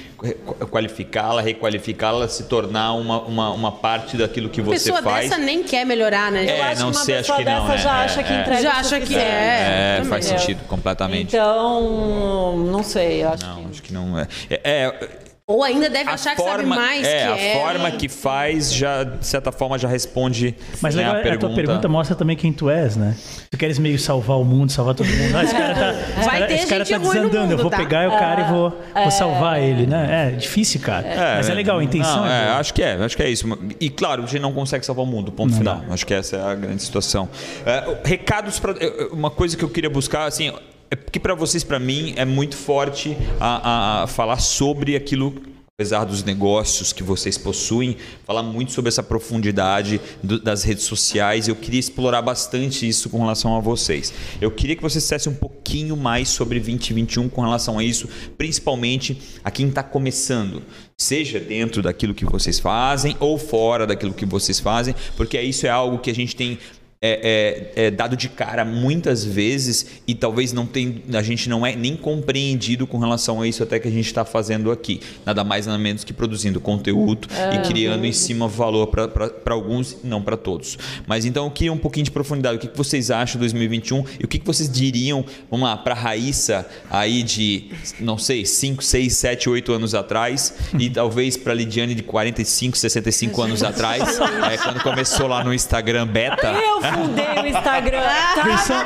[0.71, 5.03] qualificá-la, requalificá-la, se tornar uma, uma, uma parte daquilo que você faz.
[5.03, 6.47] pessoa dessa nem quer melhorar, né?
[6.47, 7.71] É, não sei, acho que não.
[7.71, 9.99] É, já acha que é, entrega Já acha que é.
[9.99, 11.35] É, faz sentido, completamente.
[11.35, 13.69] Então, não sei, acho não, que...
[13.69, 14.27] acho que não é.
[14.49, 17.55] é, é ou ainda deve achar forma, que sabe mais é, que a é.
[17.55, 21.33] A forma que faz, já, de certa forma, já responde Mas né, a, pergunta.
[21.33, 23.15] a tua pergunta mostra também quem tu és, né?
[23.49, 25.35] Tu queres meio salvar o mundo, salvar todo mundo.
[25.35, 27.77] Ah, esse cara tá, esse Vai cara, esse cara tá desandando, mundo, eu vou tá?
[27.77, 30.29] pegar o cara é, e vou, é, vou salvar ele, né?
[30.29, 31.07] É difícil, cara.
[31.07, 33.29] É, Mas é legal, a intenção não, é, é Acho que é, acho que é
[33.31, 33.47] isso.
[33.79, 35.83] E claro, a gente não consegue salvar o mundo, ponto não final.
[35.89, 37.27] Acho que essa é a grande situação.
[37.65, 38.75] É, recados para
[39.11, 40.53] uma coisa que eu queria buscar, assim,
[40.91, 45.33] é porque para vocês, para mim, é muito forte a, a, a falar sobre aquilo
[45.79, 51.47] apesar dos negócios que vocês possuem, falar muito sobre essa profundidade do, das redes sociais.
[51.47, 54.13] Eu queria explorar bastante isso com relação a vocês.
[54.41, 59.17] Eu queria que vocês dissessem um pouquinho mais sobre 2021 com relação a isso, principalmente
[59.41, 60.61] a quem está começando.
[60.97, 65.69] Seja dentro daquilo que vocês fazem ou fora daquilo que vocês fazem, porque isso é
[65.69, 66.59] algo que a gente tem
[67.01, 71.65] é, é, é, dado de cara muitas vezes e talvez não tem, a gente não
[71.65, 74.99] é nem compreendido com relação a isso até que a gente está fazendo aqui.
[75.25, 79.95] Nada mais nada menos que produzindo conteúdo é, e criando em cima valor para alguns,
[80.03, 80.77] não para todos.
[81.07, 82.57] Mas então eu queria um pouquinho de profundidade.
[82.57, 85.77] O que, que vocês acham de 2021 e o que, que vocês diriam, vamos lá,
[85.77, 87.71] para a Raíssa aí de,
[88.01, 92.77] não sei, 5, 6, 7, 8 anos atrás e talvez para a Lidiane de 45,
[92.77, 94.19] 65 anos atrás,
[94.51, 96.51] é, quando começou lá no Instagram beta.
[96.51, 98.01] Eu fundei o Instagram.
[98.43, 98.77] versão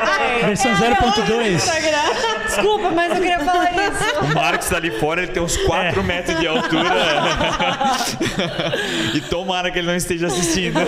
[0.46, 2.44] versão 0.2.
[2.46, 4.20] Desculpa, mas eu queria falar isso.
[4.22, 6.04] O Marcos tá ali fora, ele tem uns 4 é.
[6.04, 6.94] metros de altura.
[9.14, 10.80] e tomara que ele não esteja assistindo.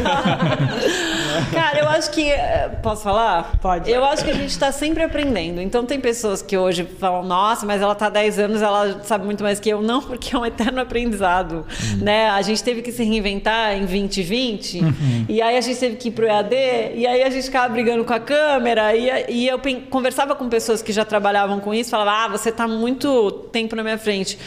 [1.53, 2.29] Cara, acho que.
[2.29, 3.57] Eh, posso falar?
[3.59, 3.89] Pode.
[3.89, 5.61] Eu acho que a gente está sempre aprendendo.
[5.61, 9.25] Então, tem pessoas que hoje falam, nossa, mas ela está há 10 anos, ela sabe
[9.25, 9.81] muito mais que eu.
[9.81, 11.65] Não, porque é um eterno aprendizado.
[11.91, 11.97] Uhum.
[12.03, 12.29] Né?
[12.29, 15.25] A gente teve que se reinventar em 2020, uhum.
[15.27, 16.55] e aí a gente teve que ir pro EAD,
[16.95, 20.81] e aí a gente ficava brigando com a câmera, e, e eu conversava com pessoas
[20.81, 24.37] que já trabalhavam com isso, falava, ah, você está muito tempo na minha frente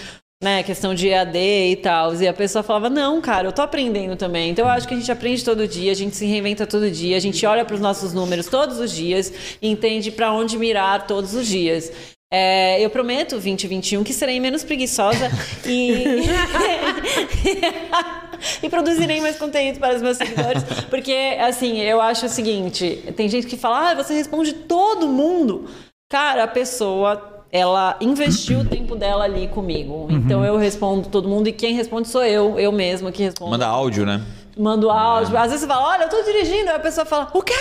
[0.42, 2.14] né, questão de EAD e tal.
[2.14, 4.50] E a pessoa falava: "Não, cara, eu tô aprendendo também".
[4.50, 7.16] Então eu acho que a gente aprende todo dia, a gente se reinventa todo dia,
[7.16, 11.06] a gente olha para os nossos números todos os dias e entende para onde mirar
[11.06, 11.92] todos os dias.
[12.30, 15.30] É, eu prometo 2021 que serei menos preguiçosa
[15.64, 16.04] e
[18.62, 23.28] e produzirei mais conteúdo para os meus seguidores, porque assim, eu acho o seguinte, tem
[23.28, 25.68] gente que fala: "Ah, você responde todo mundo".
[26.10, 29.92] Cara, a pessoa ela investiu o tempo dela ali comigo.
[29.92, 30.10] Uhum.
[30.10, 33.50] Então eu respondo todo mundo e quem responde sou eu, eu mesma que respondo.
[33.50, 34.22] Manda áudio, né?
[34.56, 35.36] Mando áudio.
[35.36, 35.40] É.
[35.40, 37.54] Às vezes você fala, olha, eu tô dirigindo, aí a pessoa fala, o quê?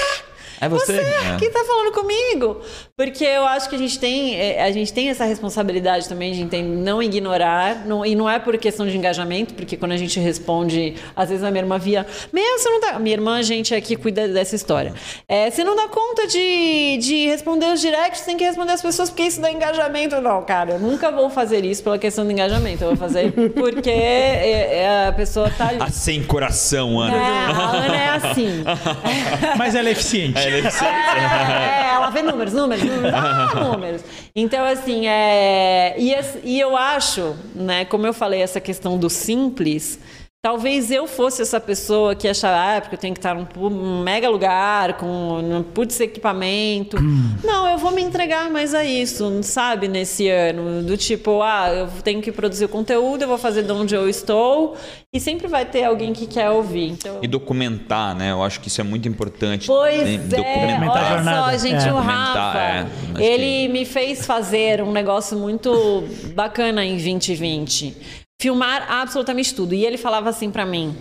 [0.59, 0.93] É você?
[0.93, 1.37] você é.
[1.39, 2.61] Quem tá falando comigo?
[2.95, 6.41] Porque eu acho que a gente tem, é, a gente tem essa responsabilidade também de
[6.41, 10.19] entender, não ignorar, não, e não é por questão de engajamento, porque quando a gente
[10.19, 12.99] responde, às vezes a minha irmã via, meu, você não dá.
[12.99, 14.93] Minha irmã, a gente aqui cuida dessa história.
[15.27, 19.09] É, você não dá conta de, de responder os directs, tem que responder as pessoas,
[19.09, 20.19] porque isso dá engajamento.
[20.21, 22.83] Não, cara, eu nunca vou fazer isso pela questão do engajamento.
[22.83, 25.77] Eu vou fazer porque é, é, a pessoa tá ali.
[25.81, 27.15] A sem coração, Ana.
[27.15, 28.63] É, a Ana é assim.
[29.57, 30.39] Mas ela é eficiente.
[30.39, 30.93] É eficiente.
[31.17, 34.01] É, ela vê números, números números, ah, números.
[34.35, 35.95] Então, assim, é...
[35.97, 39.99] E, e eu acho, né, como eu falei, essa questão do simples
[40.47, 44.29] Talvez eu fosse essa pessoa que achava, ah, porque eu tenho que estar num mega
[44.29, 46.95] lugar, com um putz equipamento.
[46.97, 47.35] Hum.
[47.43, 50.83] Não, eu vou me entregar mais a isso, sabe, nesse ano.
[50.83, 54.77] Do tipo, ah, eu tenho que produzir conteúdo, eu vou fazer de onde eu estou.
[55.11, 56.91] E sempre vai ter alguém que quer ouvir.
[56.91, 57.19] Então...
[57.21, 58.31] E documentar, né?
[58.31, 59.67] Eu acho que isso é muito importante.
[59.67, 60.13] Pois né?
[60.13, 61.25] é, documentar.
[61.25, 61.91] olha só, gente, é.
[61.91, 62.87] o Rafa,
[63.19, 63.73] é, ele que...
[63.73, 69.73] me fez fazer um negócio muito bacana em 2020 filmar absolutamente tudo.
[69.73, 70.95] E ele falava assim para mim: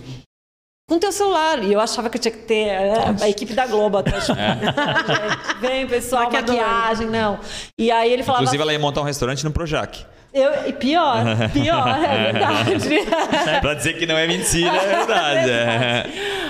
[0.87, 1.63] com teu celular.
[1.63, 4.27] E eu achava que eu tinha que ter é, a equipe da Globo atrás.
[4.37, 5.59] É.
[5.59, 7.39] Vem, pessoal, maquiagem, não.
[7.77, 8.43] E aí ele falava.
[8.43, 10.05] Inclusive, ela ia montar um restaurante no Projac.
[10.33, 13.05] Eu, e pior, pior, é verdade.
[13.61, 15.49] pra dizer que não é mentira, é verdade.
[15.49, 16.05] é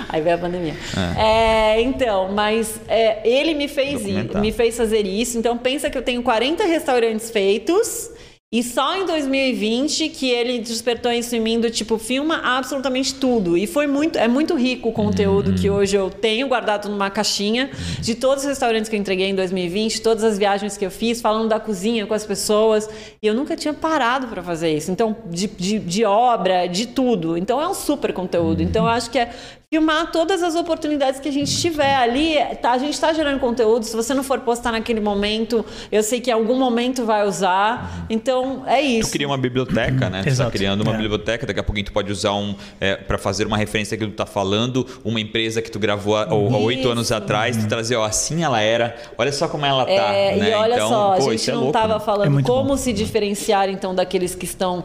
[0.08, 0.74] Aí veio a pandemia.
[1.16, 1.76] É.
[1.76, 5.38] É, então, mas é, ele me fez, me fez fazer isso.
[5.38, 8.10] Então, pensa que eu tenho 40 restaurantes feitos
[8.50, 13.58] e só em 2020 que ele despertou isso em mim do tipo, filma absolutamente tudo.
[13.58, 15.54] E foi muito, é muito rico o conteúdo uhum.
[15.54, 17.70] que hoje eu tenho guardado numa caixinha
[18.00, 21.20] de todos os restaurantes que eu entreguei em 2020, todas as viagens que eu fiz,
[21.20, 22.88] falando da cozinha com as pessoas.
[23.22, 24.90] E eu nunca tinha parado para fazer isso.
[24.90, 27.36] Então, de, de, de, obra, de tudo.
[27.36, 28.62] Então é um super conteúdo.
[28.62, 29.30] Então eu acho que é
[29.72, 32.36] filmar todas as oportunidades que a gente tiver ali.
[32.62, 33.84] Tá, a gente está gerando conteúdo.
[33.84, 38.06] Se você não for postar naquele momento, eu sei que em algum momento vai usar.
[38.08, 39.10] Então é isso.
[39.10, 40.22] Tu cria uma biblioteca, né?
[40.22, 40.50] Tu Exato.
[40.50, 40.96] tá criando uma É.
[40.96, 41.46] biblioteca.
[41.46, 44.24] Daqui a pouquinho tu pode usar um é, para fazer uma referência que tu tá
[44.24, 48.62] falando, uma empresa que tu gravou há oito anos atrás, tu trazer, ó, assim ela
[48.62, 48.96] era.
[49.18, 49.92] Olha só como ela tá.
[49.92, 50.50] É, né?
[50.50, 52.00] E olha então, só, pô, a gente é não louco, estava né?
[52.00, 52.76] É falando como bom.
[52.78, 54.84] se diferenciar então daqueles que estão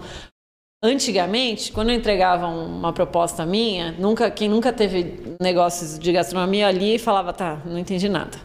[0.83, 6.99] antigamente, quando eu entregava uma proposta minha, nunca quem nunca teve negócios de gastronomia ali
[6.99, 8.37] falava, tá, não entendi nada.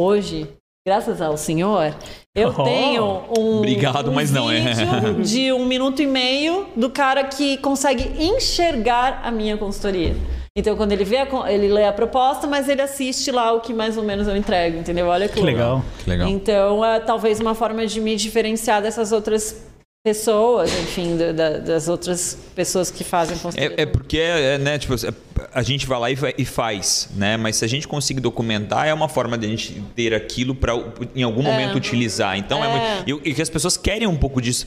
[0.00, 0.48] Hoje,
[0.86, 1.94] graças ao senhor,
[2.34, 2.64] eu Oh.
[2.64, 3.04] tenho
[3.38, 4.60] um Obrigado, um mas não, é.
[4.60, 10.16] vídeo de um minuto e meio do cara que consegue enxergar a minha consultoria.
[10.56, 13.74] Então, quando ele vê, a ele lê a proposta, mas ele assiste lá o que
[13.74, 15.08] mais ou menos eu entrego, entendeu?
[15.08, 15.84] Olha que, Que legal.
[16.02, 16.28] Que legal.
[16.28, 19.66] então, é talvez uma forma de me diferenciar dessas outras
[20.04, 23.74] pessoas, enfim, da- da- das outras pessoas que fazem consultoria.
[23.74, 25.14] É, é porque, é, né, tipo, é-
[25.52, 27.36] a gente vai lá e, vai- e faz, né?
[27.36, 30.72] Mas se a gente conseguir documentar, é uma forma de a gente ter aquilo para
[31.14, 32.36] em algum momento utilizar.
[32.36, 32.94] Então é, É.
[33.04, 33.28] muito.
[33.28, 34.66] E, que as pessoas querem um pouco disso.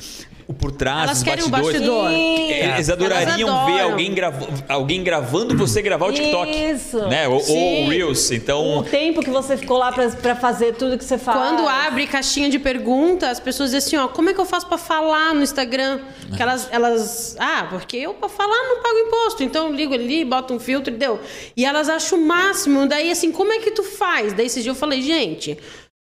[0.50, 1.82] O por trás, Elas os querem bastidores.
[1.82, 2.10] bastidor.
[2.10, 6.50] Eles adorariam Elas ver alguém, grava, alguém gravando você gravar o TikTok.
[6.58, 7.00] Isso.
[7.10, 7.28] Né?
[7.28, 7.86] Ou, ou Sim.
[7.86, 8.32] o Reels.
[8.32, 8.78] Então.
[8.78, 11.38] O tempo que você ficou lá pra, pra fazer tudo que você faz.
[11.38, 14.66] Quando abre caixinha de perguntas, as pessoas dizem assim, ó, como é que eu faço
[14.68, 16.00] pra falar no Instagram?
[16.34, 20.24] Que elas, elas, ah, porque eu pra falar não pago imposto, então eu ligo ali,
[20.24, 21.20] boto um filtro e deu.
[21.56, 24.34] E elas acham o máximo, daí assim, como é que tu faz?
[24.34, 25.58] Daí esse dia eu falei, gente,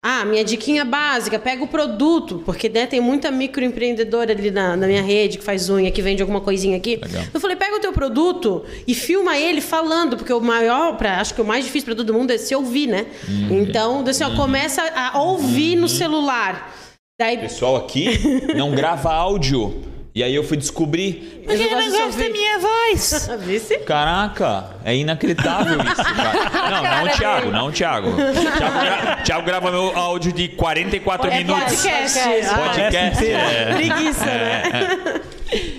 [0.01, 4.87] ah, minha diquinha básica, pega o produto, porque né, tem muita microempreendedora ali na, na
[4.87, 6.95] minha rede que faz unha, que vende alguma coisinha aqui.
[6.95, 7.23] Legal.
[7.33, 11.33] Eu falei, pega o teu produto e filma ele falando, porque o maior, pra, acho
[11.33, 13.07] que o mais difícil para todo mundo é se ouvir, né?
[13.51, 16.73] Então, assim, ó, começa a ouvir no celular.
[17.19, 18.17] Daí, pessoal aqui
[18.55, 19.83] não grava áudio.
[20.13, 21.43] E aí eu fui descobrir.
[21.45, 23.29] Porque eu não gosta gosto da minha voz.
[23.45, 23.77] Vice?
[23.79, 26.49] Caraca, é inacreditável isso, cara.
[26.69, 28.11] Não, não o Thiago, não o Thiago.
[28.15, 31.63] Thiago, gra- Thiago grava meu áudio de 44 É minutos.
[31.63, 32.19] podcast.
[32.19, 32.49] Podcast.
[32.49, 33.25] Ah, Podcast.
[33.25, 33.73] é.
[33.75, 35.21] Preguiça, né?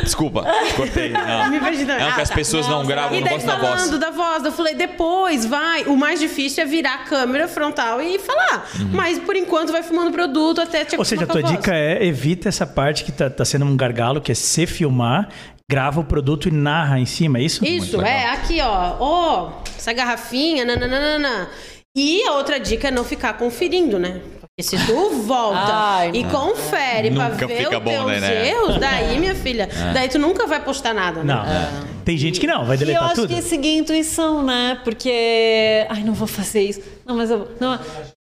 [0.04, 0.46] Desculpa,
[0.76, 1.10] cortei.
[1.14, 1.50] Não.
[1.50, 2.06] Me perdi também.
[2.06, 4.00] Não, que as Ah, pessoas não, gravam, E não daí gostam da falando voz.
[4.00, 5.84] da voz, eu falei, depois vai.
[5.86, 8.70] O mais difícil é virar a câmera frontal e falar.
[8.80, 8.90] Uhum.
[8.92, 11.74] Mas por enquanto vai filmando o produto até te Ou seja, a tua a dica
[11.74, 15.30] é evita essa parte que tá, tá sendo um gargalo, que é se filmar,
[15.70, 17.66] grava o produto e narra em cima, é isso?
[17.66, 18.96] Isso, é, aqui, ó.
[19.00, 21.48] Ó, essa garrafinha, nananana.
[21.96, 24.20] E a outra dica é não ficar conferindo, né?
[24.56, 28.20] Porque se tu volta Ai, e confere pra Nunca ver fica os bom, teus né,
[28.20, 28.50] né?
[28.50, 31.34] erros, daí, minha filha, daí tu nunca vai postar nada, né?
[31.34, 32.04] Não.
[32.06, 33.30] Tem gente que não, vai E eu deletar acho tudo.
[33.30, 34.80] que é seguir a intuição, né?
[34.84, 35.88] Porque.
[35.90, 36.82] Ai, não vou fazer isso.
[37.04, 37.50] Não, mas eu.
[37.60, 37.80] Não,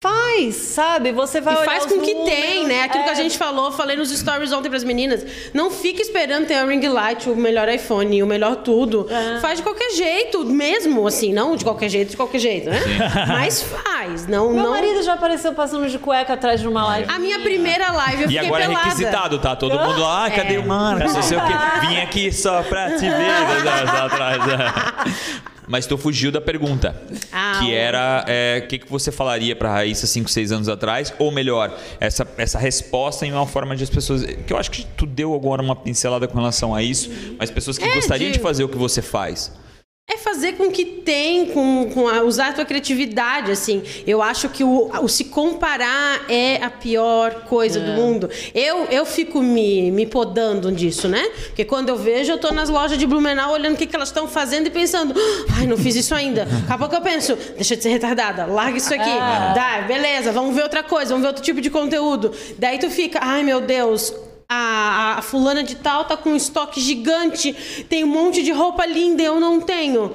[0.05, 1.13] faz, sabe?
[1.13, 2.83] Você vai E olhar faz os com que números, tem, né?
[2.83, 3.17] Aquilo que a é.
[3.17, 5.25] gente falou, falei nos stories ontem pras meninas.
[5.55, 9.07] Não fica esperando ter a ring light, o melhor iPhone, o melhor tudo.
[9.11, 9.41] É.
[9.41, 12.79] Faz de qualquer jeito, mesmo assim, não de qualquer jeito, de qualquer jeito, né?
[13.29, 14.71] Mas faz, não, Meu não.
[14.73, 17.11] marido já apareceu passando de cueca atrás de uma live.
[17.11, 18.85] A minha primeira live eu E fiquei agora é pelada.
[18.85, 19.57] requisitado, tá?
[19.57, 21.15] Todo mundo lá, ah, cadê o Marcos?
[21.15, 21.53] Não sei o quê.
[21.87, 23.09] Vim aqui só pra te ver.
[23.65, 25.54] né, atrás, é.
[25.67, 26.95] Mas tu fugiu da pergunta.
[27.33, 30.69] Ah, que o- era é, o que, que você falaria pra Raíssa 5, 6 anos
[30.69, 31.13] atrás?
[31.19, 34.25] Ou melhor, essa, essa resposta em uma forma de as pessoas.
[34.25, 37.79] Que eu acho que tu deu agora uma pincelada com relação a isso, mas pessoas
[37.79, 39.51] que É, gostariam de- de fazer o que você faz.
[40.27, 43.83] É fazer com que tem, com, com a- usar a tua criatividade, assim.
[44.07, 48.29] Eu acho que o, o se comparar é a pior coisa do mundo.
[48.55, 51.23] Eu, eu fico me, me podando disso, né?
[51.49, 54.09] Porque quando eu vejo, eu tô nas lojas de Blumenau olhando o que, que elas
[54.09, 55.15] estão fazendo e pensando,
[55.59, 56.47] ai, não fiz isso ainda.
[56.47, 59.05] Daqui a pouco eu penso, deixa de ser retardada, larga isso aqui.
[59.55, 62.33] Dá, beleza, vamos ver outra coisa, vamos ver outro tipo de conteúdo.
[62.59, 64.13] Daí tu fica, ai meu Deus,
[64.55, 67.53] a, a fulana de tal tá com um estoque gigante,
[67.89, 70.15] tem um monte de roupa linda e eu não tenho.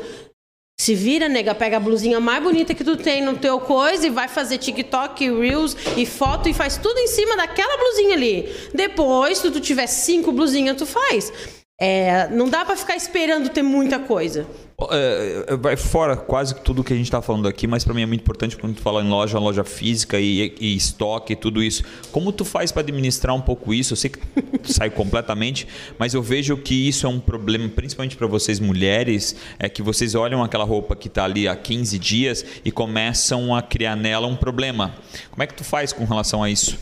[0.79, 4.09] Se vira, nega, pega a blusinha mais bonita que tu tem no teu coisa e
[4.09, 8.49] vai fazer TikTok, Reels e foto e faz tudo em cima daquela blusinha ali.
[8.73, 11.33] Depois, se tu tiver cinco blusinhas, tu faz.
[11.81, 14.45] É, não dá pra ficar esperando ter muita coisa.
[14.91, 18.05] É, vai fora quase tudo que a gente está falando aqui, mas para mim é
[18.05, 21.83] muito importante quando tu fala em loja, loja física e, e estoque e tudo isso.
[22.11, 23.93] Como tu faz para administrar um pouco isso?
[23.93, 24.19] Eu sei que
[24.57, 25.67] tu sai completamente,
[25.97, 30.15] mas eu vejo que isso é um problema, principalmente para vocês mulheres, é que vocês
[30.15, 34.35] olham aquela roupa que está ali há 15 dias e começam a criar nela um
[34.35, 34.93] problema.
[35.29, 36.77] Como é que tu faz com relação a isso?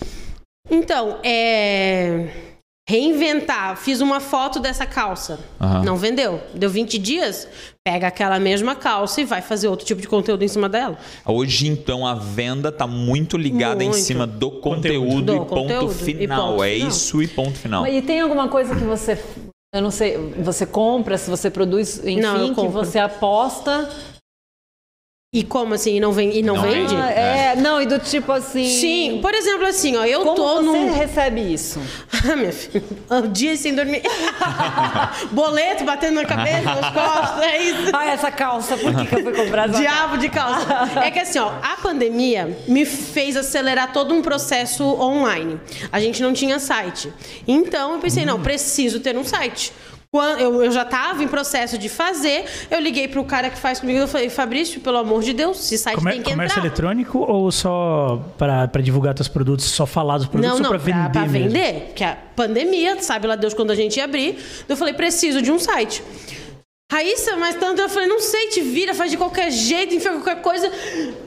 [0.70, 2.47] Então, é.
[2.90, 3.76] Reinventar.
[3.78, 5.40] Fiz uma foto dessa calça.
[5.60, 5.84] Aham.
[5.84, 6.42] Não vendeu.
[6.54, 7.48] Deu 20 dias.
[7.86, 10.98] Pega aquela mesma calça e vai fazer outro tipo de conteúdo em cima dela.
[11.26, 14.02] Hoje, então, a venda está muito ligada em Muito.
[14.04, 16.52] cima do conteúdo, Do e ponto conteúdo e final.
[16.54, 16.88] ponto é final.
[16.90, 17.86] isso e ponto final.
[17.88, 19.18] E tem alguma coisa que você
[19.76, 23.90] Eu não sei, você compra, se você produz, enfim, Não, que você aposta.
[25.34, 25.98] E como assim?
[25.98, 26.96] E não, vem, e não, Não vende?
[26.96, 28.64] Ah, é, não, e do tipo assim.
[28.64, 30.94] Sim, por exemplo, assim, ó, eu Como tô você num.
[30.94, 31.82] recebe isso?
[32.30, 34.02] Ah, minha filha, um dia sem dormir.
[35.32, 37.82] Boleto batendo na cabeça, nas costas, é isso.
[37.94, 40.66] Ah, essa calça, por que, que eu fui comprar essa Diabo de calça.
[41.04, 45.60] É que assim, ó, a pandemia me fez acelerar todo um processo online.
[45.92, 47.12] A gente não tinha site.
[47.46, 49.74] Então eu pensei, não, preciso ter um site.
[50.12, 53.80] Quando eu, eu já estava em processo de fazer, eu liguei pro cara que faz
[53.80, 56.66] comigo, eu falei, Fabrício, pelo amor de Deus, esse site Comer- tem que comércio entrar.
[56.66, 60.94] eletrônico ou só para divulgar teus produtos, só falar dos produtos Não, não, para pra,
[60.94, 61.50] vender pra mesmo?
[61.50, 61.82] vender.
[61.88, 64.38] Porque a pandemia, sabe lá Deus quando a gente ia abrir.
[64.68, 66.02] Eu falei, preciso de um site.
[66.90, 70.42] Raíssa, mas tanto eu falei, não sei, te vira, faz de qualquer jeito, enfia qualquer
[70.42, 70.72] coisa.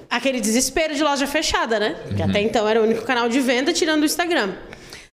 [0.08, 1.96] Aquele desespero de loja fechada, né?
[2.16, 4.54] Que até então era o único canal de venda, tirando o Instagram.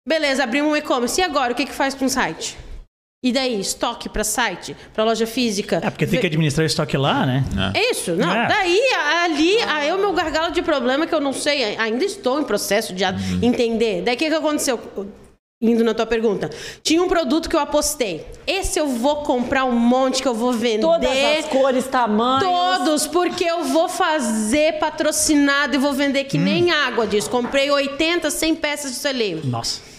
[0.07, 1.19] Beleza, abrimos um e-commerce.
[1.19, 2.55] E agora, o que, que faz com o site?
[3.25, 5.81] E daí, estoque para site, para loja física.
[5.83, 7.43] É, porque tem que administrar o estoque lá, né?
[7.89, 8.31] isso, não.
[8.31, 8.47] É.
[8.47, 8.79] Daí,
[9.23, 12.43] ali, aí é o meu gargalo de problema que eu não sei, ainda estou em
[12.43, 13.39] processo de Uhum.
[13.41, 14.03] entender.
[14.03, 14.79] Daí, o que, que aconteceu?
[15.59, 16.51] Indo na tua pergunta.
[16.83, 18.23] Tinha um produto que eu apostei.
[18.45, 20.81] Esse eu vou comprar um monte que eu vou vender.
[20.81, 22.43] Todas as cores, tamanhos.
[22.43, 26.41] Todos, porque eu vou fazer patrocinado e vou vender que Hum.
[26.43, 27.27] nem água disso.
[27.29, 29.41] Comprei 80, 100 peças de seleiro.
[29.47, 29.94] Nossa.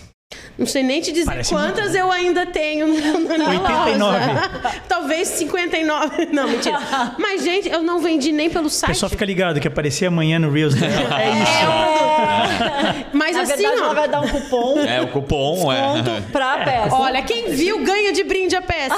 [0.59, 3.97] Não sei nem te dizer Parece quantas eu ainda tenho na, na 89.
[3.99, 4.51] loja.
[4.89, 6.27] Talvez 59.
[6.33, 6.81] Não, mentira.
[7.18, 8.89] Mas, gente, eu não vendi nem pelo O site.
[8.91, 10.95] pessoal fica ligado que aparecer amanhã no Reels dela.
[11.20, 13.12] É isso.
[13.12, 13.85] Mas Na assim, verdade, ó.
[13.85, 15.81] ela vai dar um cupom É, o cupom é.
[15.81, 16.95] ponto pra peça.
[16.97, 18.97] Olha, quem viu ganha de brinde a peça.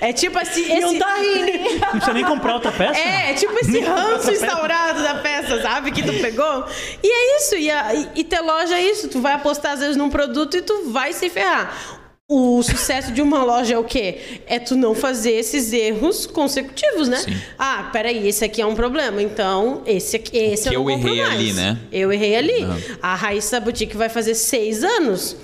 [0.00, 0.64] é tipo assim.
[0.70, 0.98] e não Esse...
[0.98, 1.80] tá rindo.
[1.80, 2.98] Não precisa nem comprar outra peça.
[3.00, 5.90] É, é tipo esse ranço instaurado da peça, sabe?
[5.92, 6.64] Que tu pegou.
[7.02, 7.56] E é isso.
[7.56, 8.99] E, a- e ter loja é isso.
[9.08, 11.98] Tu vai apostar, às vezes, num produto e tu vai se ferrar.
[12.32, 14.40] O sucesso de uma loja é o quê?
[14.46, 17.16] É tu não fazer esses erros consecutivos, né?
[17.16, 17.36] Sim.
[17.58, 19.20] Ah, peraí, esse aqui é um problema.
[19.20, 21.34] Então, esse aqui, esse Que eu não eu compro errei mais.
[21.34, 21.78] ali, né?
[21.90, 22.66] Eu errei ali.
[23.02, 25.36] A Raíssa Boutique vai fazer seis anos.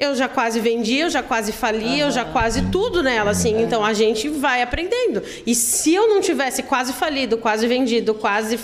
[0.00, 3.60] Eu já quase vendi, eu já quase fali, eu já quase tudo nela, assim.
[3.60, 5.22] Então a gente vai aprendendo.
[5.44, 8.58] E se eu não tivesse quase falido, quase vendido, quase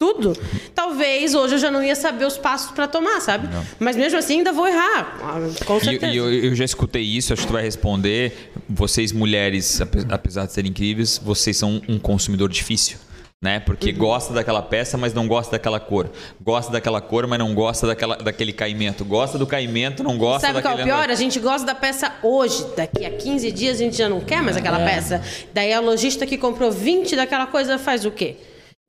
[0.00, 0.32] tudo,
[0.74, 3.50] talvez hoje eu já não ia saber os passos para tomar, sabe?
[3.78, 6.12] Mas mesmo assim ainda vou errar, ah, com E, certeza.
[6.14, 8.50] e eu, eu já escutei isso, acho que tu vai responder.
[8.66, 12.96] Vocês, mulheres, ape- apesar de serem incríveis, vocês são um consumidor difícil.
[13.42, 13.56] Né?
[13.58, 13.62] Uhum.
[13.66, 16.10] Porque gosta daquela peça, mas não gosta daquela cor.
[16.40, 19.02] Gosta daquela cor, mas não gosta daquela, daquele caimento.
[19.04, 20.96] Gosta do caimento, não gosta Sabe qual é o daquele.
[20.96, 21.10] pior?
[21.10, 22.64] A gente gosta da peça hoje.
[22.76, 25.22] Daqui a 15 dias a gente já não quer mais aquela peça.
[25.54, 28.36] Daí a lojista que comprou 20 daquela coisa faz o quê?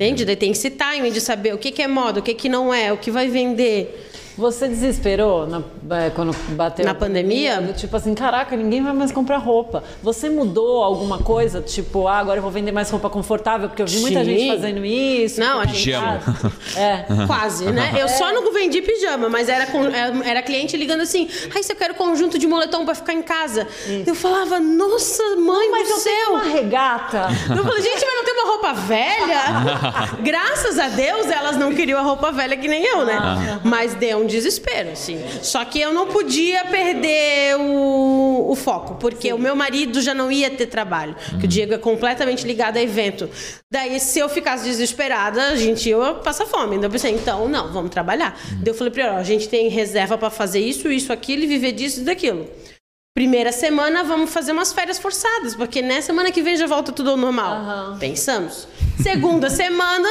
[0.02, 0.26] Entende?
[0.26, 2.74] Daí tem esse timing de saber o que, que é moda, o que, que não
[2.74, 4.10] é, o que vai vender.
[4.38, 5.62] Você desesperou na-
[5.98, 7.52] é, quando bateu Na a pandemia?
[7.56, 7.74] pandemia?
[7.74, 9.84] Do Tipo assim, caraca, ninguém vai mais comprar roupa.
[10.02, 11.62] Você mudou alguma coisa?
[11.62, 14.26] Tipo, ah, agora eu vou vender mais roupa confortável, porque eu vi muita Sim.
[14.26, 15.40] gente fazendo isso.
[15.40, 16.20] Não, a gente- Pijama.
[16.78, 17.06] É.
[17.28, 17.94] Quase, né?
[18.00, 21.74] Eu só não vendi pijama, mas era, com- era era cliente ligando assim: ai, você
[21.76, 23.68] quer conjunto de moletom pra ficar em casa?
[24.06, 26.34] Eu falava, nossa, mãe Mas do eu tenho céu!
[26.34, 27.28] uma regata.
[27.50, 29.42] Eu falei, gente, mas não tem uma roupa velha?
[30.24, 33.60] Graças a Deus elas não queriam a roupa velha que nem eu, né?
[33.64, 35.20] Mas deu um desespero, assim.
[35.42, 40.32] Só que eu não podia perder o, o foco, porque o meu marido já não
[40.32, 41.16] ia ter trabalho.
[41.40, 43.30] Que o Diego é completamente ligado a evento.
[43.70, 46.78] Daí, se eu ficasse desesperada, a gente ia passar fome.
[46.78, 48.40] Daí eu pensei, então, não, vamos trabalhar.
[48.54, 51.44] Daí eu falei pra ele, ó, a gente tem reserva pra fazer isso, isso, aquilo
[51.44, 52.48] e viver disso e daquilo.
[53.16, 57.10] Primeira semana, vamos fazer umas férias forçadas, porque na semana que vem já volta tudo
[57.10, 57.52] ao normal.
[57.58, 57.98] Aham.
[58.00, 58.70] Pensamos.
[59.04, 60.08] Segunda semana,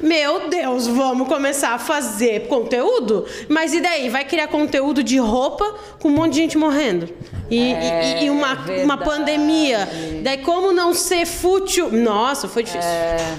[0.00, 3.24] meu Deus, vamos começar a fazer conteúdo?
[3.48, 4.08] Mas e daí?
[4.08, 5.64] Vai criar conteúdo de roupa
[6.00, 7.08] com um monte de gente morrendo.
[7.48, 8.82] E, e- e uma, verdade.
[8.82, 9.88] uma pandemia.
[10.24, 11.92] Daí, como não ser fútil?
[11.92, 12.90] Nossa, foi difícil.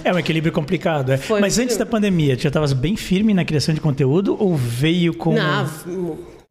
[0.06, 1.12] É um equilíbrio complicado.
[1.12, 1.18] É.
[1.18, 1.80] Foi Mas antes muito.
[1.80, 5.34] da pandemia, tu já estavas bem firme na criação de conteúdo ou veio com.
[5.34, 5.66] Não,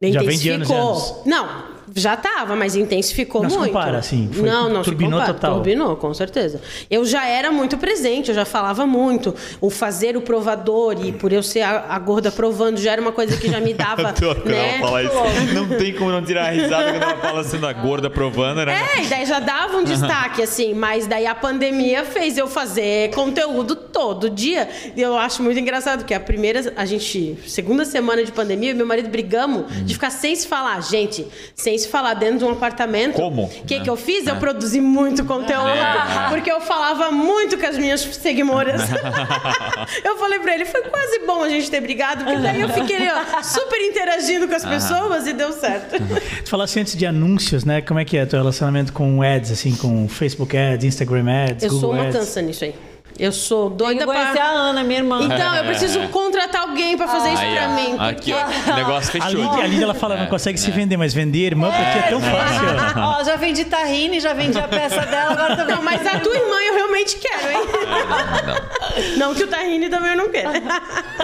[0.03, 1.15] Já vem de anos e anos.
[1.25, 3.67] Não, já estava, mas intensificou Não muito.
[3.73, 5.33] compara, assim, foi- não, não turbinou compara.
[5.33, 5.53] total.
[5.55, 6.61] Turbinou, com certeza.
[6.89, 9.33] Eu já era muito presente, eu já falava muito.
[9.61, 13.11] O fazer o provador e por eu ser a, a gorda provando já era uma
[13.11, 14.03] coisa que já me dava,
[14.45, 14.79] né?
[15.03, 15.53] isso.
[15.53, 18.75] Não tem como não tirar a risada quando ela fala sendo a gorda provando, né?
[18.97, 23.11] É, e daí já dava um destaque, assim, mas daí a pandemia fez eu fazer
[23.11, 24.67] conteúdo todo dia.
[24.95, 28.75] E eu acho muito engraçado que a primeira, a gente, segunda semana de pandemia, eu
[28.75, 30.81] e meu marido brigamos de ficar sem se falar.
[30.81, 31.25] Gente,
[31.55, 33.13] sem nem se falar dentro de um apartamento.
[33.13, 33.43] Como?
[33.45, 33.79] O que, É.
[33.79, 34.25] que eu fiz?
[34.25, 35.67] Eu produzi muito conteúdo.
[35.69, 36.29] É.
[36.29, 38.81] Porque eu falava muito com as minhas seguidoras.
[40.03, 43.07] eu falei pra ele, foi quase bom a gente ter brigado, porque daí eu fiquei
[43.09, 45.95] ó, super interagindo com as pessoas e deu certo.
[46.43, 47.81] Tu falasse antes de anúncios, né?
[47.81, 51.69] Como é que é teu relacionamento com ads, assim, com Facebook Ads, Instagram Ads, Eu
[51.69, 52.17] Google sou uma Ads?
[52.17, 52.73] cansa nisso aí.
[53.19, 54.43] Eu sou Tem doida conhecer pra...
[54.45, 55.19] a Ana, minha irmã.
[55.23, 57.73] Então, eu preciso contratar alguém pra fazer isso Aí, pra ó.
[57.73, 57.95] mim.
[57.97, 58.71] Aqui, porque- ó.
[58.73, 59.41] O negócio A fechou.
[59.43, 62.01] Lídia, a Lídia, ela fala, não consegue se vender, mas vender irmã pra ti é
[62.09, 63.01] tão fácil.
[63.01, 65.75] Ó, já vendi Tahine, já vendi a peça dela, agora também.
[65.75, 69.17] Não, mas a tua irmã eu realmente quero, hein?
[69.17, 70.49] Não que o Tahine também eu não quero.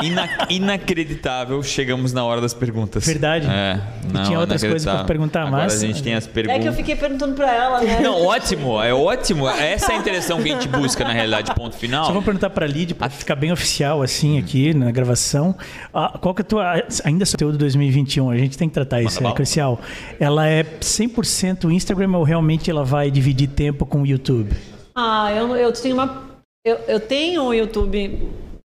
[0.01, 3.05] Ina- inacreditável, chegamos na hora das perguntas.
[3.05, 3.47] Verdade.
[3.49, 3.79] É,
[4.11, 6.61] não, tinha outras coisas pra perguntar, Agora mas- a gente tem as É perguntas.
[6.61, 7.99] que eu fiquei perguntando pra ela, né?
[8.01, 9.47] Não, ótimo, é ótimo.
[9.49, 12.05] Essa é a interação que a gente busca, na realidade, ponto final.
[12.05, 15.55] Só vou perguntar pra Lídia, pra ficar bem oficial, assim, aqui na gravação.
[15.93, 16.73] Ah, qual que é a tua.
[17.03, 19.35] Ainda sobre o conteúdo 2021, a gente tem que tratar isso, é bala.
[19.35, 19.79] crucial.
[20.19, 24.55] Ela é 100% Instagram ou realmente ela vai dividir tempo com o YouTube?
[24.95, 26.23] Ah, eu, eu tenho uma.
[26.65, 28.29] Eu, eu tenho o YouTube.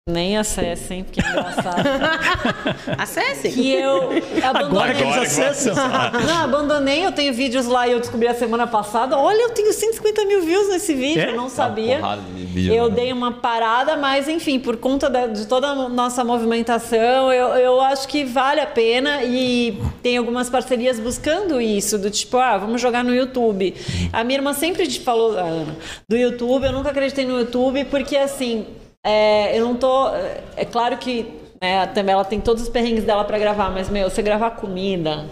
[0.10, 1.84] Nem acessem, porque é engraçado.
[2.98, 3.50] Acesse.
[3.50, 4.10] que eu
[4.44, 5.18] Agora que abandonei.
[5.18, 5.76] eles acessam.
[6.26, 9.18] Não, abandonei, eu tenho vídeos lá e eu descobri a semana passada.
[9.18, 11.30] Olha, eu tenho 150 mil views nesse vídeo, É?
[11.32, 12.02] eu não Uma sabia.
[12.36, 12.96] vídeo, eu né?
[12.96, 18.08] dei uma parada, mas enfim, por conta de toda a nossa movimentação, eu, eu acho
[18.08, 23.04] que vale a pena e tem algumas parcerias buscando isso, do tipo, ah, vamos jogar
[23.04, 23.74] no YouTube.
[24.12, 25.76] A minha irmã sempre te falou, a Ana,
[26.10, 28.66] do YouTube, eu nunca acreditei no YouTube, porque assim,
[29.06, 30.10] é, eu não tô.
[30.56, 31.26] É claro que
[31.62, 35.26] né, também ela tem todos os perrengues dela pra gravar, mas, meu, você gravar comida.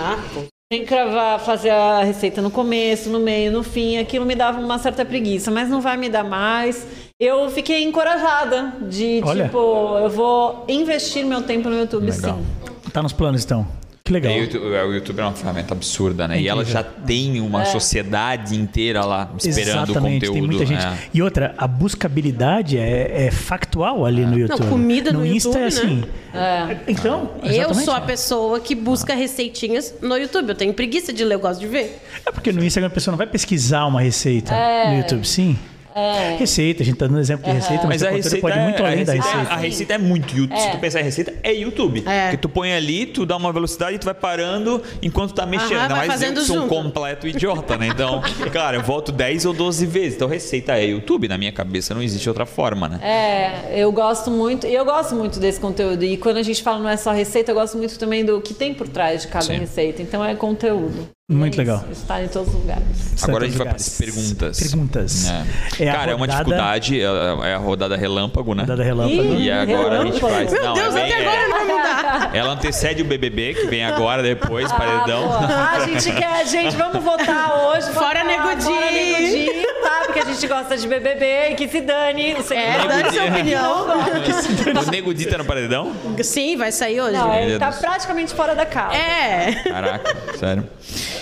[0.00, 0.16] Ah,
[0.70, 3.96] Tem que gravar, fazer a receita no começo, no meio, no fim.
[3.98, 6.86] Aquilo me dava uma certa preguiça, mas não vai me dar mais.
[7.18, 9.44] Eu fiquei encorajada de, Olha.
[9.46, 9.58] tipo,
[9.98, 12.36] eu vou investir meu tempo no YouTube, Legal.
[12.36, 12.90] sim.
[12.92, 13.66] Tá nos planos, então.
[14.08, 14.32] Que legal.
[14.32, 16.40] É, o YouTube, o YouTube é uma ferramenta absurda, né?
[16.40, 17.40] E ela já tem É.
[17.42, 20.32] uma sociedade inteira lá esperando o Exatamente, conteúdo.
[20.32, 20.84] tem muita gente.
[20.84, 20.98] é.
[21.12, 24.66] E outra, a buscabilidade é, é factual ali no YouTube.
[24.68, 26.04] comida no Insta é YouTube, assim.
[26.86, 30.48] Então, Eu sou a pessoa que busca receitinhas no YouTube.
[30.48, 32.02] Eu tenho preguiça de ler, eu gosto de ver.
[32.24, 34.54] É porque no Instagram a pessoa não vai pesquisar uma receita.
[34.54, 34.90] É.
[34.90, 35.58] No YouTube, sim.
[36.38, 38.82] Receita, a gente tá dando exemplo de receita, mas, Mas a receita, pode ir muito
[38.82, 39.54] é, além da receita, receita.
[39.54, 40.60] a receita é muito YouTube.
[40.60, 42.04] Se tu pensar em receita, é YouTube.
[42.06, 42.22] É.
[42.22, 45.78] Porque tu põe ali, tu dá uma velocidade e tu vai parando enquanto tá mexendo.
[45.78, 47.88] Aham, mais eu que sou um completo idiota, né?
[47.88, 48.20] Então,
[48.52, 50.16] cara, eu volto 10 ou 12 vezes.
[50.16, 51.28] Então, receita é YouTube.
[51.28, 53.00] Na minha cabeça não existe outra forma, né?
[53.02, 56.04] É, eu gosto muito, e eu gosto muito desse conteúdo.
[56.04, 58.54] E quando a gente fala não é só receita, eu gosto muito também do que
[58.54, 59.58] tem por trás de cada Sim.
[59.58, 60.02] receita.
[60.02, 61.08] Então é conteúdo.
[61.30, 61.84] Muito É legal.
[61.92, 63.22] Está em todos os lugares.
[63.22, 63.86] Agora a gente Certos vai para lugares.
[63.86, 64.60] as perguntas.
[64.60, 65.28] Perguntas.
[65.78, 65.84] É.
[65.86, 67.00] É Cara, é uma rodada- dificuldade.
[67.02, 67.04] É
[67.50, 68.62] é a rodada relâmpago, né?
[68.62, 69.22] Rodada relâmpago.
[69.34, 70.34] Ih, E agora a gente relâmpago.
[70.34, 70.52] faz.
[70.52, 72.30] Meu não, Deus, é bem- até agora é- não vai mudar.
[72.34, 75.30] ela antecede o BBB, que vem agora, depois, Ah, paredão.
[75.30, 77.92] Ah, a gente quer, gente, vamos votar hoje.
[77.92, 78.64] Fora falar, Nego Di.
[78.64, 80.02] Fora Nego Di, tá?
[80.06, 82.32] Porque a gente gosta de BBB e que se dane.
[82.36, 83.86] O É, segredo dá sua opinião.
[84.86, 85.92] o Nego Di tá no paredão?
[86.22, 87.12] Sim, vai sair hoje.
[87.18, 88.94] Não, ele tá praticamente fora da casa.
[88.96, 89.52] É.
[89.68, 90.64] Caraca, sério.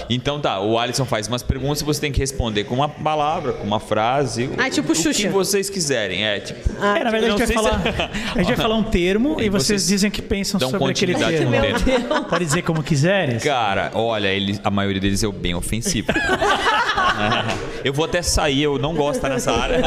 [0.09, 3.53] Então tá, o Alisson faz umas perguntas e você tem que responder com uma palavra,
[3.53, 4.51] com uma frase.
[4.59, 5.31] Ah, tipo o, o que Xuxa.
[5.31, 6.25] vocês quiserem.
[6.25, 6.61] É, tipo.
[6.83, 7.89] É, na verdade, a gente, vai falar, se-
[8.35, 10.71] a gente vai falar um termo e, E vocês, vocês dizem o que pensam dão
[10.71, 11.51] sobre aquele termo.
[11.85, 12.25] termo.
[12.25, 13.43] Pode dizer como quiseres.
[13.43, 16.09] Cara, olha, ele, a maioria deles é bem ofensivo.
[17.85, 19.81] eu vou até sair, eu não gosto de estar nessa área.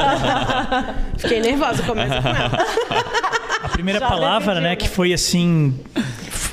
[1.18, 2.66] Fiquei nervosa, começa com ela.
[3.64, 4.76] A primeira Já palavra, defendi, né, né?
[4.76, 5.78] que foi assim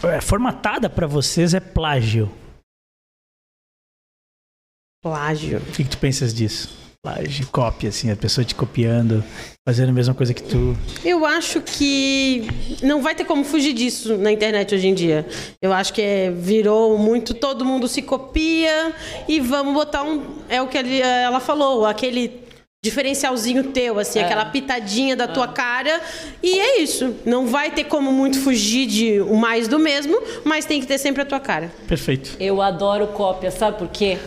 [0.04, 2.30] é, formatada pra vocês é plágio.
[5.10, 5.58] Plágio.
[5.58, 6.68] O que, que tu pensas disso?
[7.00, 9.22] Plágio, cópia, assim, a pessoa te copiando,
[9.64, 10.76] fazendo a mesma coisa que tu.
[11.04, 12.48] Eu acho que
[12.82, 15.24] não vai ter como fugir disso na internet hoje em dia.
[15.62, 18.92] Eu acho que é- virou muito, todo mundo se copia
[19.28, 20.20] e vamos botar um.
[20.48, 22.40] É o que ele- ela falou, aquele
[22.84, 26.00] diferencialzinho teu, assim, aquela pitadinha da tua cara.
[26.42, 27.14] E é isso.
[27.24, 30.98] Não vai ter como muito fugir de o mais do mesmo, mas tem que ter
[30.98, 31.70] sempre a tua cara.
[31.86, 32.36] Perfeito.
[32.40, 34.18] Eu adoro cópia, sabe por quê?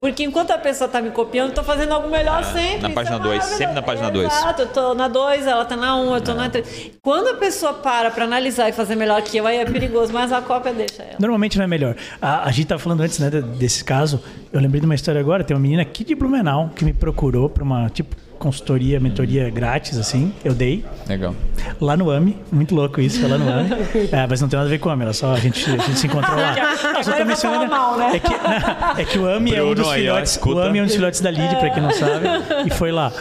[0.00, 2.78] Porque enquanto a pessoa tá me copiando, eu tô fazendo algo melhor sempre.
[2.78, 3.58] na página é dois, maravilhoso.
[3.58, 4.32] sempre na página dois.
[4.32, 6.92] Exato, eu tô na 2, ela tá na 1, um, eu tô na 3.
[7.02, 10.32] Quando a pessoa para pra analisar e fazer melhor que eu, aí é perigoso, mas
[10.32, 11.16] a cópia deixa ela.
[11.18, 11.94] Normalmente não é melhor.
[12.20, 14.22] A, a gente tava falando antes, né, de- desse caso.
[14.50, 15.44] Eu lembrei de uma história agora.
[15.44, 19.98] Tem uma menina aqui de Blumenau que me procurou pra uma, tipo, consultoria, mentoria grátis,
[19.98, 20.32] assim.
[20.42, 20.82] Eu dei.
[21.06, 21.34] Legal.
[21.78, 23.70] Lá no AMI, muito louco isso, foi lá no AMI.
[24.10, 25.76] É, mas não tem nada a ver com o AMI, era só a gente, a
[25.76, 26.54] gente se encontrou lá.
[26.94, 28.16] Não, só tô vou falar mal, né?
[28.16, 30.40] É que, é que o AMI é um dos aí, ó, filhotes.
[30.42, 32.26] O AMI é um dos filhotes da Lid, pra quem não sabe.
[32.66, 33.12] E foi lá.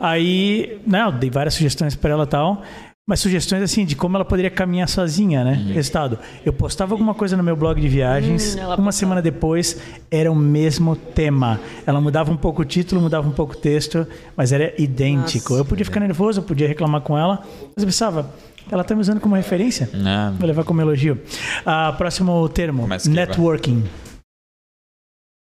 [0.00, 2.62] Aí, né, eu dei várias sugestões pra ela e tal.
[3.06, 5.62] Mas sugestões assim de como ela poderia caminhar sozinha, né?
[5.66, 5.72] Uhum.
[5.72, 9.80] Resultado, eu postava alguma coisa no meu blog de viagens, Hum, uma semana depois
[10.10, 11.60] era o mesmo tema.
[11.84, 15.50] Ela mudava um pouco o título, mudava um pouco o texto, mas era idêntico.
[15.50, 15.62] Nossa.
[15.62, 17.42] Eu podia ficar nervoso, eu podia reclamar com ela,
[17.74, 18.32] mas eu pensava,
[18.70, 19.90] ela tá me usando como referência.
[19.92, 20.34] Não.
[20.34, 21.20] Vou levar como elogio.
[21.66, 23.84] Ah, próximo termo, networking.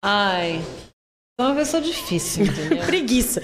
[0.04, 0.62] Ai.
[1.42, 2.78] É uma pessoa difícil, entendeu?
[2.86, 3.42] Preguiça.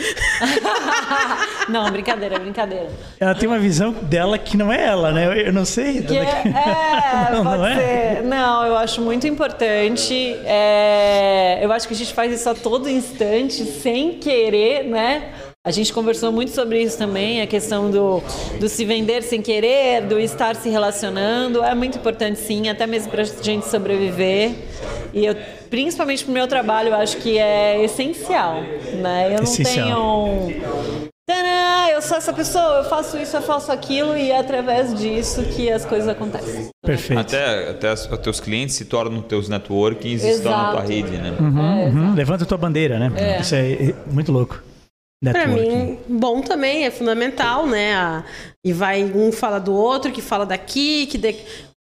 [1.69, 2.89] não, brincadeira, brincadeira.
[3.19, 5.27] Ela tem uma visão dela que não é ela, né?
[5.27, 6.03] Eu, eu não sei.
[6.03, 7.75] Que é, é, Não, pode não é?
[7.75, 8.23] ser.
[8.23, 10.15] Não, eu acho muito importante.
[10.45, 15.33] é, eu acho que a gente faz isso a todo instante, sem querer, né?
[15.67, 18.23] A gente conversou muito sobre isso também, a questão do,
[18.59, 21.63] do se vender sem querer, do estar se relacionando.
[21.63, 24.53] É muito importante, sim, até mesmo para a gente sobreviver.
[25.19, 25.37] E eu,
[25.69, 28.63] principalmente para o meu trabalho, eu acho que é essencial.
[29.03, 29.29] Né?
[29.35, 30.47] Eu não Essencial.
[30.47, 31.09] tenho.
[31.29, 35.43] Tadã, eu sou essa pessoa, eu faço isso, eu faço aquilo, e é através disso
[35.55, 36.69] que as coisas acontecem.
[36.83, 37.21] Perfeito.
[37.21, 41.19] Até, até os teus clientes se tornam teus networkings e se tornam a tua rede,
[41.19, 41.37] né?
[41.39, 43.39] Uhum, Levanta a tua bandeira, né?
[43.41, 44.63] Isso é é muito louco.
[45.23, 45.77] Pra Networking.
[45.85, 47.93] mim, bom também, é fundamental, né?
[47.95, 48.25] A-
[48.65, 51.35] e vai um fala do outro, que fala daqui, que de...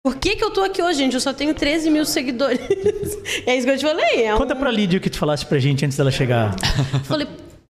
[0.03, 1.15] Por que, que eu tô aqui hoje, gente?
[1.15, 2.59] Eu só tenho 13 mil seguidores.
[3.45, 4.25] é isso que eu te falei.
[4.25, 4.57] É Conta um...
[4.57, 6.55] pra Lídia o que tu falaste pra gente antes dela chegar.
[7.03, 7.27] Falei,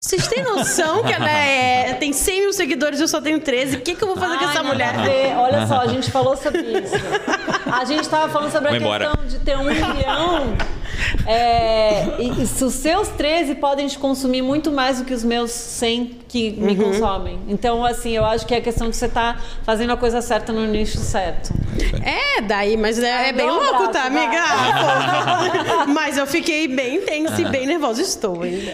[0.02, 1.94] vocês têm noção que ela é...
[1.94, 3.76] tem 100 mil seguidores e eu só tenho 13?
[3.76, 4.96] O que, que eu vou fazer com Ai, essa nada mulher?
[5.02, 5.36] ver.
[5.36, 6.94] Olha só, a gente falou sobre isso.
[7.72, 9.06] A gente tava falando sobre a Vou embora.
[9.10, 10.56] questão de ter um milhão.
[11.26, 15.24] É, e, e se os seus 13 podem te consumir muito mais do que os
[15.24, 16.92] meus 100 que me Uhum.
[16.92, 17.40] consomem.
[17.48, 20.52] Então, assim, eu acho que é a questão de você estar fazendo a coisa certa
[20.52, 21.52] no nicho certo.
[22.04, 24.38] É, daí, mas é, é bem um louco, abraço, tá, amiga?
[24.38, 28.02] Ah, mas eu fiquei bem tensa e bem nervosa.
[28.02, 28.70] Estou ainda.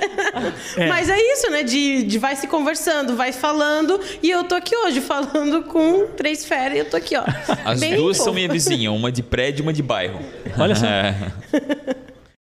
[0.76, 0.86] É.
[0.88, 1.62] Mas é isso, né?
[1.62, 3.98] De, de vai se conversando, vai falando.
[4.22, 7.22] E eu tô aqui hoje falando com três férias e eu tô aqui, ó.
[7.64, 10.20] As bem duas são minha vizinha, uma de prédio e uma de bairro.
[10.58, 10.86] Olha só.
[10.96, 11.14] É.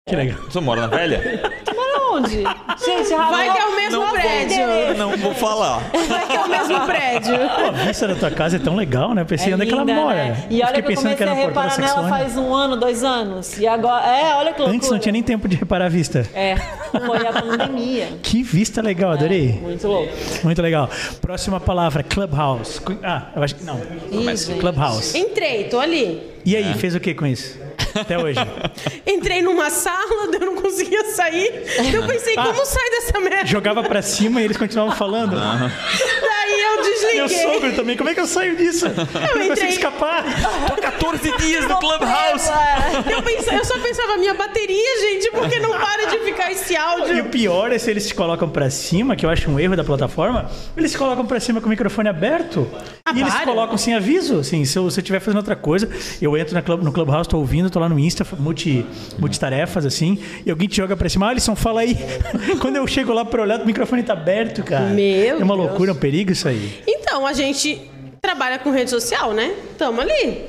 [0.08, 0.40] Que legal.
[0.50, 1.22] Você mora na velha?
[2.20, 2.38] Onde?
[2.86, 4.68] Gente, Rafa, Vai que é o mesmo Não vou- prédio.
[4.98, 5.80] Não vou falar.
[6.08, 7.38] Vai que é o mesmo prédio.
[7.38, 9.22] Pô, a vista da tua casa é tão legal, né?
[9.22, 10.16] Eu pensei, É onde é que ela linda, mora?
[10.16, 10.48] né?
[10.50, 13.58] E olha que eu comecei a Porta da reparar nela faz um ano, dois anos.
[13.58, 14.06] E agora.
[14.06, 14.76] É, olha que loucura.
[14.76, 16.26] Antes não tinha nem tempo de reparar a vista.
[16.34, 16.56] É,
[16.92, 18.08] foi a pandemia.
[18.22, 19.60] Que vista legal, adorei.
[19.62, 20.12] Muito louco.
[20.44, 20.90] Muito legal.
[21.22, 22.82] Próxima palavra, Clubhouse.
[23.04, 23.80] Ah, eu acho que não.
[24.12, 24.60] Ih.
[24.60, 25.18] Clubhouse.
[25.18, 26.22] Entrei, tô ali.
[26.46, 26.60] E É.
[26.60, 27.58] aí, fez o que com isso?
[27.96, 28.40] Até hoje.
[29.06, 31.64] Entrei numa sala, eu não conseguia sair.
[31.94, 32.44] Eu pensei, Ah.
[32.46, 33.46] como sai dessa merda?
[33.46, 35.36] Jogava pra cima e eles continuavam falando.
[35.40, 37.20] Daí eu desliguei.
[37.20, 38.86] Meu sogro também, como é que eu saio disso?
[38.88, 40.24] Eu não consigo entrei- escapar.
[40.68, 42.50] Tô 14 dias no Clubhouse.
[43.12, 46.78] Eu, pensei, eu só pensava, minha bateria, gente, porque não para de ficar esse E
[46.78, 47.24] áudio.
[47.26, 49.84] o pior é se eles te colocam pra cima, que eu acho um erro da
[49.84, 52.68] plataforma, eles te colocam pra cima com o microfone aberto.
[53.06, 53.46] Ah, e eles para.
[53.46, 54.40] colocam sem aviso.
[54.40, 55.90] Assim, se eu estiver fazendo outra coisa,
[56.22, 58.86] eu entro na club, no Clubhouse, tô ouvindo, tô lá no Insta, multi,
[59.18, 61.26] multitarefas, assim, e alguém te joga pra cima.
[61.28, 61.98] Ah, Alisson, fala aí.
[62.62, 64.86] Quando eu chego lá pra olhar, o microfone tá aberto, cara.
[64.88, 65.68] Meu É uma Deus.
[65.68, 66.82] loucura, é um perigo isso aí.
[66.88, 67.90] Então, a gente
[68.22, 69.54] trabalha com rede social, né?
[69.78, 70.46] Tamo ali.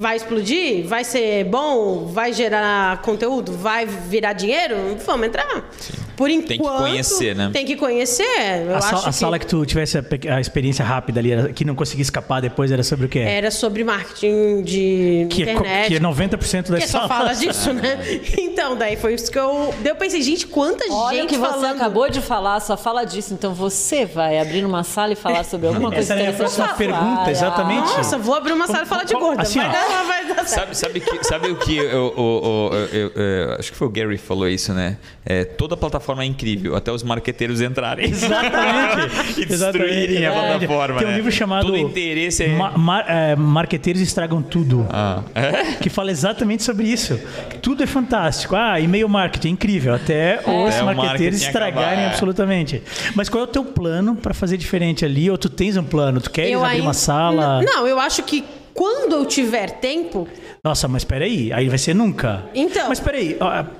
[0.00, 0.84] Vai explodir?
[0.86, 2.06] Vai ser bom?
[2.06, 3.52] Vai gerar conteúdo?
[3.52, 4.74] Vai virar dinheiro?
[5.06, 5.70] Vamos entrar.
[6.16, 6.48] Por enquanto.
[6.48, 7.50] Tem que conhecer, né?
[7.52, 8.24] Tem que conhecer.
[8.66, 10.04] Eu A, acho a que sala que tu tivesse a,
[10.36, 13.18] a experiência rápida ali, que não conseguia escapar depois, era sobre o quê?
[13.20, 15.88] era sobre marketing de que, é, internet.
[15.88, 17.08] que é 90% das que só salas.
[17.08, 17.98] fala disso, né?
[18.38, 19.74] Então, daí foi isso que eu.
[19.82, 21.76] daí Eu pensei, gente, quanta Olha o gente que você falando.
[21.76, 23.34] acabou de falar, só fala disso.
[23.34, 26.68] Então você vai abrir uma sala e falar sobre alguma coisa Essa era a próxima
[26.74, 27.80] pergunta, exatamente.
[27.96, 29.42] Nossa, vou abrir uma sala e falar de Como- gorda.
[29.42, 30.74] assim, vai, dar, vai dar certo.
[30.74, 34.16] Sabe, sabe, que, sabe o que eu, o- eu- eu- acho que foi o Gary
[34.18, 34.96] que falou isso, né?
[35.26, 38.10] É, toda plataforma é incrível, até os marqueteiros entrarem.
[38.10, 39.40] Exatamente.
[39.40, 40.66] e destruírem a Exatamente.
[40.66, 40.98] plataforma.
[40.98, 41.16] Tem um né?
[41.16, 42.48] livro chamado Todo interesse é.
[42.48, 44.86] Ma- mar- é, Marqueteiros Estragam Tudo.
[44.90, 45.74] Ah, é?
[45.80, 47.18] Que fala exatamente sobre isso.
[47.62, 48.54] Tudo é fantástico.
[48.56, 49.94] Ah, e-mail marketing é incrível.
[49.94, 50.44] Até os
[50.82, 52.06] marqueteiros marketing estragarem acabar, é.
[52.06, 52.82] absolutamente.
[53.14, 55.30] Mas qual é o teu plano para fazer diferente ali?
[55.30, 56.20] Ou tu tens um plano?
[56.20, 57.62] Tu queres abrir ainda- uma sala?
[57.62, 58.44] Não, eu acho que
[58.74, 60.26] quando eu tiver tempo,
[60.62, 62.42] Nossa, mas peraí, aí vai ser nunca.
[62.54, 62.88] Então.
[62.88, 63.36] Mas peraí,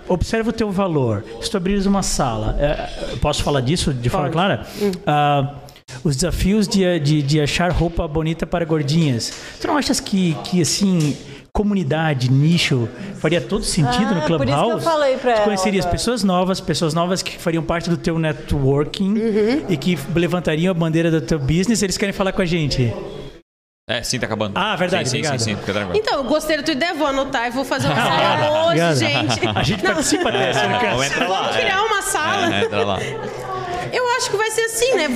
[0.08, 1.24] observa o teu valor.
[1.40, 4.32] Se tu abrires uma sala, é, posso falar disso de forma Pode.
[4.34, 4.66] clara?
[5.06, 5.54] Ah,
[6.02, 9.32] os desafios de, de, de achar roupa bonita para gordinhas.
[9.60, 11.16] Tu não achas que, que assim,
[11.52, 14.84] comunidade, nicho, faria todo sentido Ah, no por isso que eu Clubhouse?
[14.84, 15.96] falei pra tu ela conhecerias agora.
[15.98, 19.62] pessoas novas, pessoas novas que fariam parte do teu networking Uhum.
[19.68, 22.92] e que levantariam a bandeira do teu business, eles querem falar com a gente.
[23.86, 24.58] É, sim, tá acabando.
[24.58, 25.38] Ah, verdade, Sim, sim, obrigado.
[25.40, 25.92] sim, sim, tranquilo.
[25.94, 28.96] Então, eu gostei da tua ideia, vou anotar e vou fazer uma sala hoje, Obrigado.
[28.96, 29.48] gente.
[29.58, 30.90] A gente participa dessa, né, cara?
[30.92, 31.40] Vamos entrar lá.
[31.42, 32.54] Vamos criar uma sala.
[32.54, 32.98] É, entra lá.
[33.92, 35.08] Eu acho que vai ser assim, né?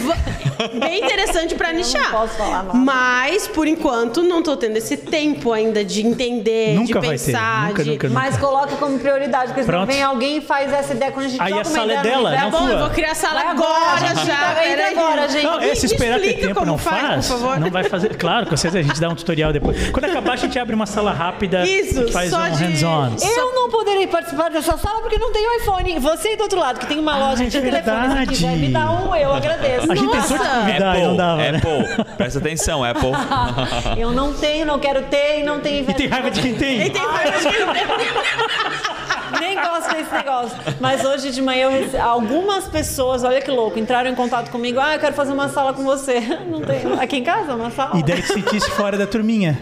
[0.80, 2.02] Bem interessante pra nichar.
[2.02, 2.74] não posso falar nada.
[2.78, 7.24] Mas, por enquanto, não tô tendo esse tempo ainda de entender, Nunca de vai ter.
[7.26, 7.68] pensar.
[7.68, 7.90] Nunca, de...
[7.90, 8.20] nunca, nunca.
[8.20, 9.86] Mas coloca como prioridade, porque Pronto.
[9.86, 12.36] vem alguém e faz essa ideia quando a gente Aí a sala é dela, universo.
[12.38, 12.70] Tá não bom, sua.
[12.70, 14.12] eu vou criar a sala Vai agora, já.
[14.12, 14.96] Entra peraí.
[14.98, 15.44] agora, gente.
[15.44, 17.60] Não, esse Me esperar ter explica tempo como não faz, faz, por favor.
[17.60, 18.16] não vai fazer.
[18.16, 19.90] Claro, com certeza a gente dá um tutorial depois.
[19.90, 23.16] Quando acabar, a gente abre uma sala rápida Isso, e faz só um hands-on.
[23.36, 25.98] Eu não poderei participar dessa sala porque não tenho iPhone.
[25.98, 28.68] Você do outro lado, que tem uma loja Ah, de é telefone, se quiser me
[28.68, 29.90] dar um, eu agradeço.
[29.90, 30.28] A gente Nossa.
[30.28, 31.58] tentou te e Apple, não dava, né?
[31.58, 33.10] Apple, presta atenção, Apple.
[33.96, 36.90] Eu não tenho, não quero ter e não tenho E tem raiva de quem tem.
[36.90, 39.40] Tem raiva de quem tem.
[39.40, 40.56] Nem gosto desse negócio.
[40.80, 41.96] Mas hoje de manhã eu rece...
[41.96, 44.80] algumas pessoas, olha que louco, entraram em contato comigo.
[44.80, 46.20] Ah, eu quero fazer uma sala com você.
[46.48, 46.80] Não tem.
[47.00, 47.98] Aqui em casa, uma sala.
[47.98, 49.58] E daí te sentisse fora da turminha.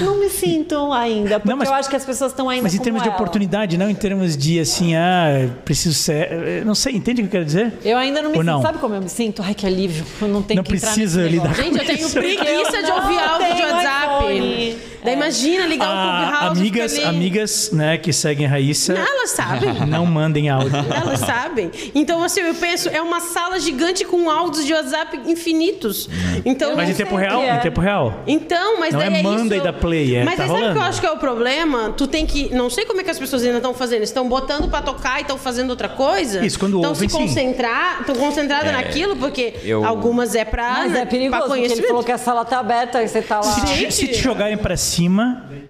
[0.00, 2.74] Não me sinto ainda, porque Não, mas- eu acho que as pessoas estão ainda Mas
[2.74, 3.16] em termos de ela.
[3.16, 6.28] oportunidade, não em termos de assim, ah, preciso ser.
[6.32, 7.72] eh, Não sei, entende o que eu quero dizer?
[7.84, 8.52] Eu ainda não me Ou sinto.
[8.52, 8.62] não?
[8.62, 9.42] Sabe como eu me sinto?
[9.42, 10.04] Ai, que alívio.
[10.20, 13.62] Eu não tenho Não que precisa lidar Gente, eu tenho preguiça de ouvir áudio de
[13.62, 14.76] WhatsApp.
[15.04, 16.60] Daí imagina ligar o Ah, Clubhouse.
[16.60, 17.04] amigas, ali.
[17.04, 19.74] amigas, né, que seguem a Raíssa, Elas sabem.
[19.86, 20.72] não mandem áudio.
[20.94, 21.70] Elas sabem.
[21.94, 26.08] Então, assim, eu penso, é uma sala gigante com áudios de WhatsApp infinitos.
[26.44, 27.42] Então, Mas em não tempo o real?
[27.42, 27.56] é.
[27.56, 28.22] Em tempo real.
[28.26, 29.64] Então, mas Não daí é é manda isso.
[29.64, 31.16] e dá play, é, Mas tá aí sabe o que eu acho que é o
[31.16, 31.92] problema?
[31.96, 32.54] Tu tem que.
[32.54, 34.02] Não sei como é que as pessoas ainda estão fazendo.
[34.02, 36.44] Estão botando pra tocar e estão fazendo outra coisa.
[36.44, 40.70] Isso, quando Estão ouvem, se concentrar, estão concentradas naquilo, porque eu- algumas é pra.
[40.74, 43.36] Mas é pra perigoso, porque ele falou que a sala tá aberta e você tá
[43.36, 43.42] lá.
[43.42, 44.91] Se se te jogarem pra cima,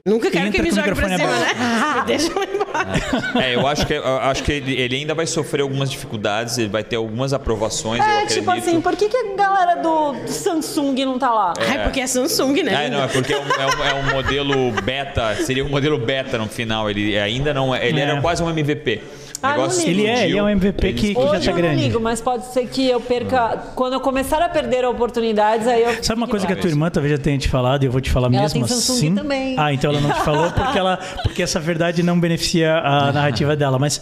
[0.06, 2.02] Nunca quero Entra que me jogue pra cima, né?
[2.06, 3.38] Deixa lá embaixo.
[3.38, 6.68] É, eu acho que, eu acho que ele, ele ainda vai sofrer algumas dificuldades, ele
[6.68, 10.28] vai ter algumas aprovações, eu É, tipo assim, por que, que a galera do do
[10.30, 11.54] Samsung não tá lá?
[11.68, 12.86] Ai, porque é Samsung, né?
[12.86, 15.98] Ah, não, é porque é um, é um- é um modelo beta, seria um modelo
[15.98, 16.90] beta no final.
[16.90, 17.86] Ele ainda não é.
[17.86, 18.04] Ele É.
[18.04, 19.00] era quase um MVP.
[19.43, 21.55] Ah, negócio ele é, ele é um MVP ele que, que já Hoje tá eu
[21.55, 21.82] não grande.
[21.82, 23.59] ligo, mas pode ser que eu perca.
[23.74, 26.03] Quando eu começar a perder oportunidades, aí eu.
[26.05, 28.01] Sabe uma coisa que a tua irmã talvez já tenha te falado e eu vou
[28.01, 29.14] te falar Ela mesmo assim?
[29.14, 29.57] também.
[29.59, 33.57] Ah, então ela não te falou porque, ela, porque essa verdade não beneficia a narrativa
[33.57, 33.78] dela.
[33.78, 34.01] Mas,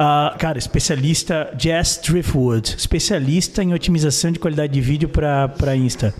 [0.00, 6.14] ah, cara, especialista, Jess Driftwood, especialista em otimização de qualidade de vídeo para Insta.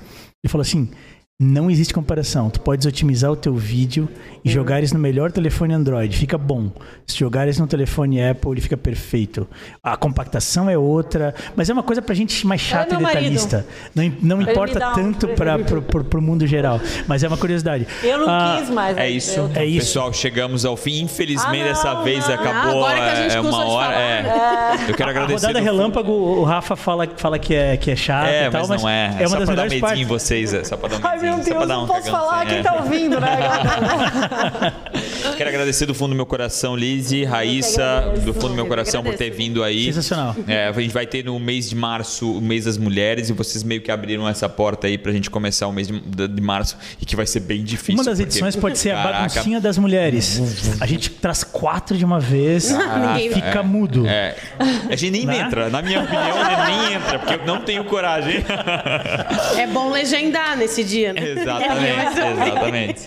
[0.45, 0.91] Ele falou assim:
[1.41, 2.51] não existe comparação.
[2.51, 4.09] Tu podes otimizar o teu vídeo
[4.45, 6.69] e jogares no melhor telefone Android, fica bom.
[7.07, 9.47] Se jogares no telefone Apple, ele fica perfeito.
[9.81, 13.21] A compactação é outra, mas é uma coisa pra gente mais chata meu e marido.
[13.21, 13.65] detalhista.
[13.95, 17.87] Não, não importa um tanto para pro, pro, pro mundo geral, mas é uma curiosidade.
[18.03, 18.97] Eu não Ah, quis mais.
[18.97, 19.39] É isso.
[19.39, 19.87] Eu- É isso.
[19.87, 21.03] Pessoal, chegamos ao fim.
[21.03, 22.35] Infelizmente, Ah, não, dessa vez não.
[22.35, 22.85] acabou.
[22.85, 23.95] Ah, agora que a gente é cansou uma hora.
[23.95, 24.23] é.
[24.25, 24.87] né?
[24.89, 25.47] Eu quero A agradecer.
[25.47, 28.67] rodada do relâmpago, o Rafa fala, fala que, é, que é chato É, e tal,
[28.67, 29.17] mas não é.
[29.21, 30.09] é só uma das pra dar melhores medinho em partes.
[30.09, 30.53] vocês.
[30.53, 31.21] É só pra dar um medinho.
[31.23, 32.63] meu só pra Deus, dar não um posso falar assim, quem é.
[32.63, 33.39] tá ouvindo, né?
[35.37, 38.27] Quero agradecer do fundo do meu coração, Lizzie, Raíssa, agradeço.
[38.27, 39.85] do fundo do meu Eu coração por ter vindo aí.
[39.87, 40.35] Sensacional.
[40.47, 43.63] É, a gente vai ter no mês de março o mês das mulheres e vocês
[43.63, 47.07] meio que abriram essa porta aí pra gente começar o mês de, de março e
[47.07, 47.95] que vai ser bem difícil.
[47.95, 50.41] Uma das porque- edições pode ser a Caraca, baguncinha das mulheres.
[50.81, 54.07] A gente traz quatro de uma vez, Ninguém- fica mudo.
[54.07, 54.35] É.
[54.91, 55.39] A gente nem Né?
[55.41, 58.45] entra, na minha opinião, nem entra, porque eu não tenho coragem.
[59.57, 61.18] É bom legendar nesse dia, né?
[61.41, 63.05] Exatamente, exatamente.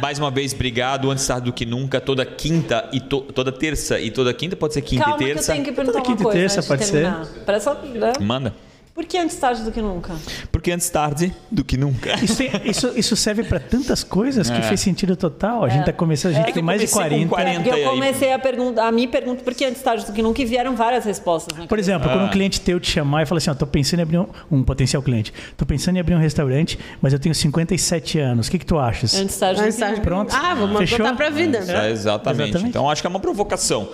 [0.00, 1.10] Mais uma vez, obrigado.
[1.10, 4.74] Antes tarde do que nunca, toda quinta e to- toda terça e toda quinta, pode
[4.74, 5.52] ser quinta Calma e que eu terça.
[5.52, 6.92] tenho que perguntar Toda uma quinta e coisa terça, antes de pode ser.
[7.02, 7.26] terminar.
[7.44, 8.12] Presta, né?
[8.20, 8.54] Manda.
[8.94, 10.14] Por que antes tarde do que nunca?
[10.52, 12.14] Porque antes tarde do que nunca.
[12.22, 14.62] Isso, tem- isso- isso serve pra tantas coisas que É.
[14.62, 15.64] fez sentido total.
[15.64, 17.28] A gente tá começando, a gente É tem mais de comecei com 40.
[17.28, 17.50] 40.
[17.50, 17.94] É, porque eu aí.
[17.96, 20.76] comecei a perguntar, a me pergunta por que antes tarde do que nunca e vieram
[20.76, 21.58] várias respostas.
[21.58, 21.66] Né?
[21.68, 24.02] Por exemplo, quando um cliente teu te chamar e falar assim, ó, tô pensando em
[24.04, 28.20] abrir um, um potencial cliente, tô pensando em abrir um restaurante, mas eu tenho 57
[28.20, 28.46] anos.
[28.46, 29.12] O que que tu achas?
[29.16, 29.96] Antes tarde do Antes que tarde.
[29.96, 30.08] nunca.
[30.08, 30.32] Pronto.
[30.36, 30.98] Ah, vamos Fechou?
[30.98, 31.58] botar pra vida.
[31.58, 32.50] É, exatamente.
[32.50, 32.68] Exatamente.
[32.68, 33.88] Então acho que é uma provocação.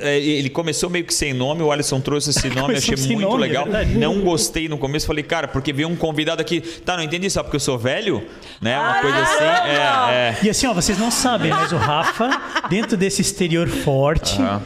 [0.00, 3.34] É, Ele começou meio que sem nome, o Alisson trouxe esse nome, achei muito nome,
[3.44, 3.64] é legal.
[3.64, 3.98] verdade.
[3.98, 7.42] não gostei no começo, falei, cara, porque veio um convidado aqui, tá, não entendi só
[7.42, 8.26] porque eu sou velho,
[8.60, 8.78] né?
[8.78, 9.44] Uma Ah, coisa assim.
[9.44, 9.76] É,
[10.14, 10.36] é.
[10.42, 12.30] E assim, ó, vocês não sabem, mas o Rafa,
[12.68, 14.62] dentro desse exterior forte, Aham.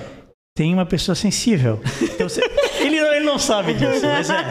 [0.56, 1.80] tem uma pessoa sensível.
[2.02, 2.42] Então, você-
[2.80, 4.44] ele, ele não sabe disso, mas é.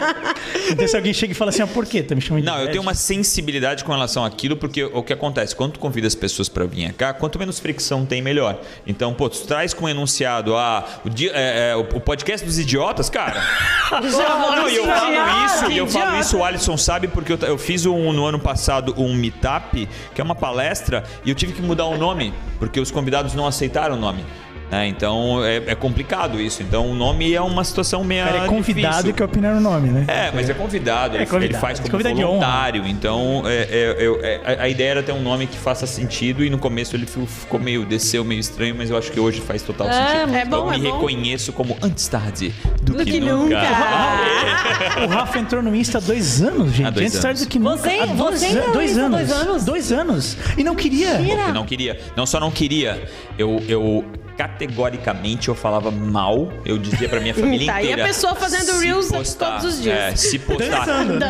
[0.71, 2.01] Então se alguém chega e fala assim, ó, por quê?
[2.03, 5.13] Tá me chamando de Não, eu tenho uma sensibilidade com relação àquilo, porque o que
[5.13, 5.55] acontece?
[5.55, 8.59] Quando tu convida as pessoas para vir cá, quanto menos fricção tem, melhor.
[8.85, 12.57] Então, pô, tu traz com um enunciado ah, o, dia- é, é, o podcast dos
[12.59, 13.41] idiotas, cara.
[13.91, 17.85] Não, e eu falo isso, eu falo isso, o Alisson sabe, porque eu, eu fiz
[17.85, 21.85] um, no ano passado um meetup, que é uma palestra, e eu tive que mudar
[21.85, 24.23] o nome, porque os convidados não aceitaram o nome.
[24.71, 24.87] Né?
[24.87, 26.61] Então é, é, complicado isso.
[26.61, 28.23] Então o nome é uma situação meio.
[28.25, 29.13] Cara, é convidado difícil.
[29.13, 30.05] que opina no nome, né?
[30.07, 31.17] É, mas é convidado.
[31.17, 31.45] É convidado.
[31.45, 32.85] Ele faz como convidado voluntário.
[32.85, 36.57] Então é, é, é, a ideia era ter um nome que faça sentido e no
[36.57, 40.35] começo ele ficou meio desceu meio estranho, mas eu acho que hoje faz total sentido.
[40.35, 40.95] É bom, eu me bom.
[40.95, 43.55] reconheço como antes tarde do, do que, que, nunca.
[43.55, 45.05] nunca.
[45.05, 46.87] o Rafa entrou no Insta há dois anos, gente.
[46.87, 47.77] Há dois antes tarde do que nunca.
[47.77, 49.17] Você- há dois, você an- dois anos.
[49.17, 49.65] dois anos?
[49.65, 50.37] Dois anos.
[50.57, 51.19] E não queria.
[51.53, 51.99] Não queria.
[52.15, 53.01] Não só não queria,
[53.37, 54.05] eu, eu
[54.39, 56.47] categoricamente eu falava mal.
[56.65, 58.03] Eu dizia pra minha família Tá, e a inteira.
[58.05, 59.97] pessoa fazendo reels postar, todos os dias.
[59.97, 60.85] É, se postar.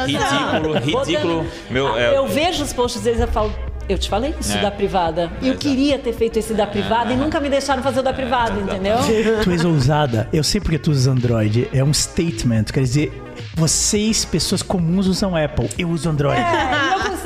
[0.05, 1.45] Ridículo, ridículo.
[1.71, 3.51] Meu, é, Eu vejo os posts deles e falo.
[3.87, 4.61] Eu te falei isso É.
[4.61, 5.31] da privada.
[5.41, 5.67] E eu Exato.
[5.67, 8.97] queria ter feito esse da privada e nunca me deixaram fazer o da privada, entendeu?
[9.43, 10.29] Tu és ousada.
[10.31, 11.67] Eu sei porque tu usas Android.
[11.73, 12.65] É um statement.
[12.65, 13.11] Quer dizer,
[13.55, 15.67] vocês, pessoas comuns, usam Apple.
[15.75, 16.39] Eu uso Android.
[16.39, 16.43] É,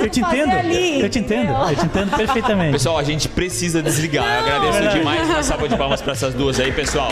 [0.04, 0.52] eu te entendo.
[0.52, 1.50] ali, eu te entendo.
[1.50, 1.68] entendeu?
[1.68, 2.72] Eu te entendo perfeitamente.
[2.72, 4.26] Pessoal, a gente precisa desligar.
[4.26, 5.28] Eu agradeço demais.
[5.28, 7.10] Uma salva de palmas pra essas duas aí, pessoal.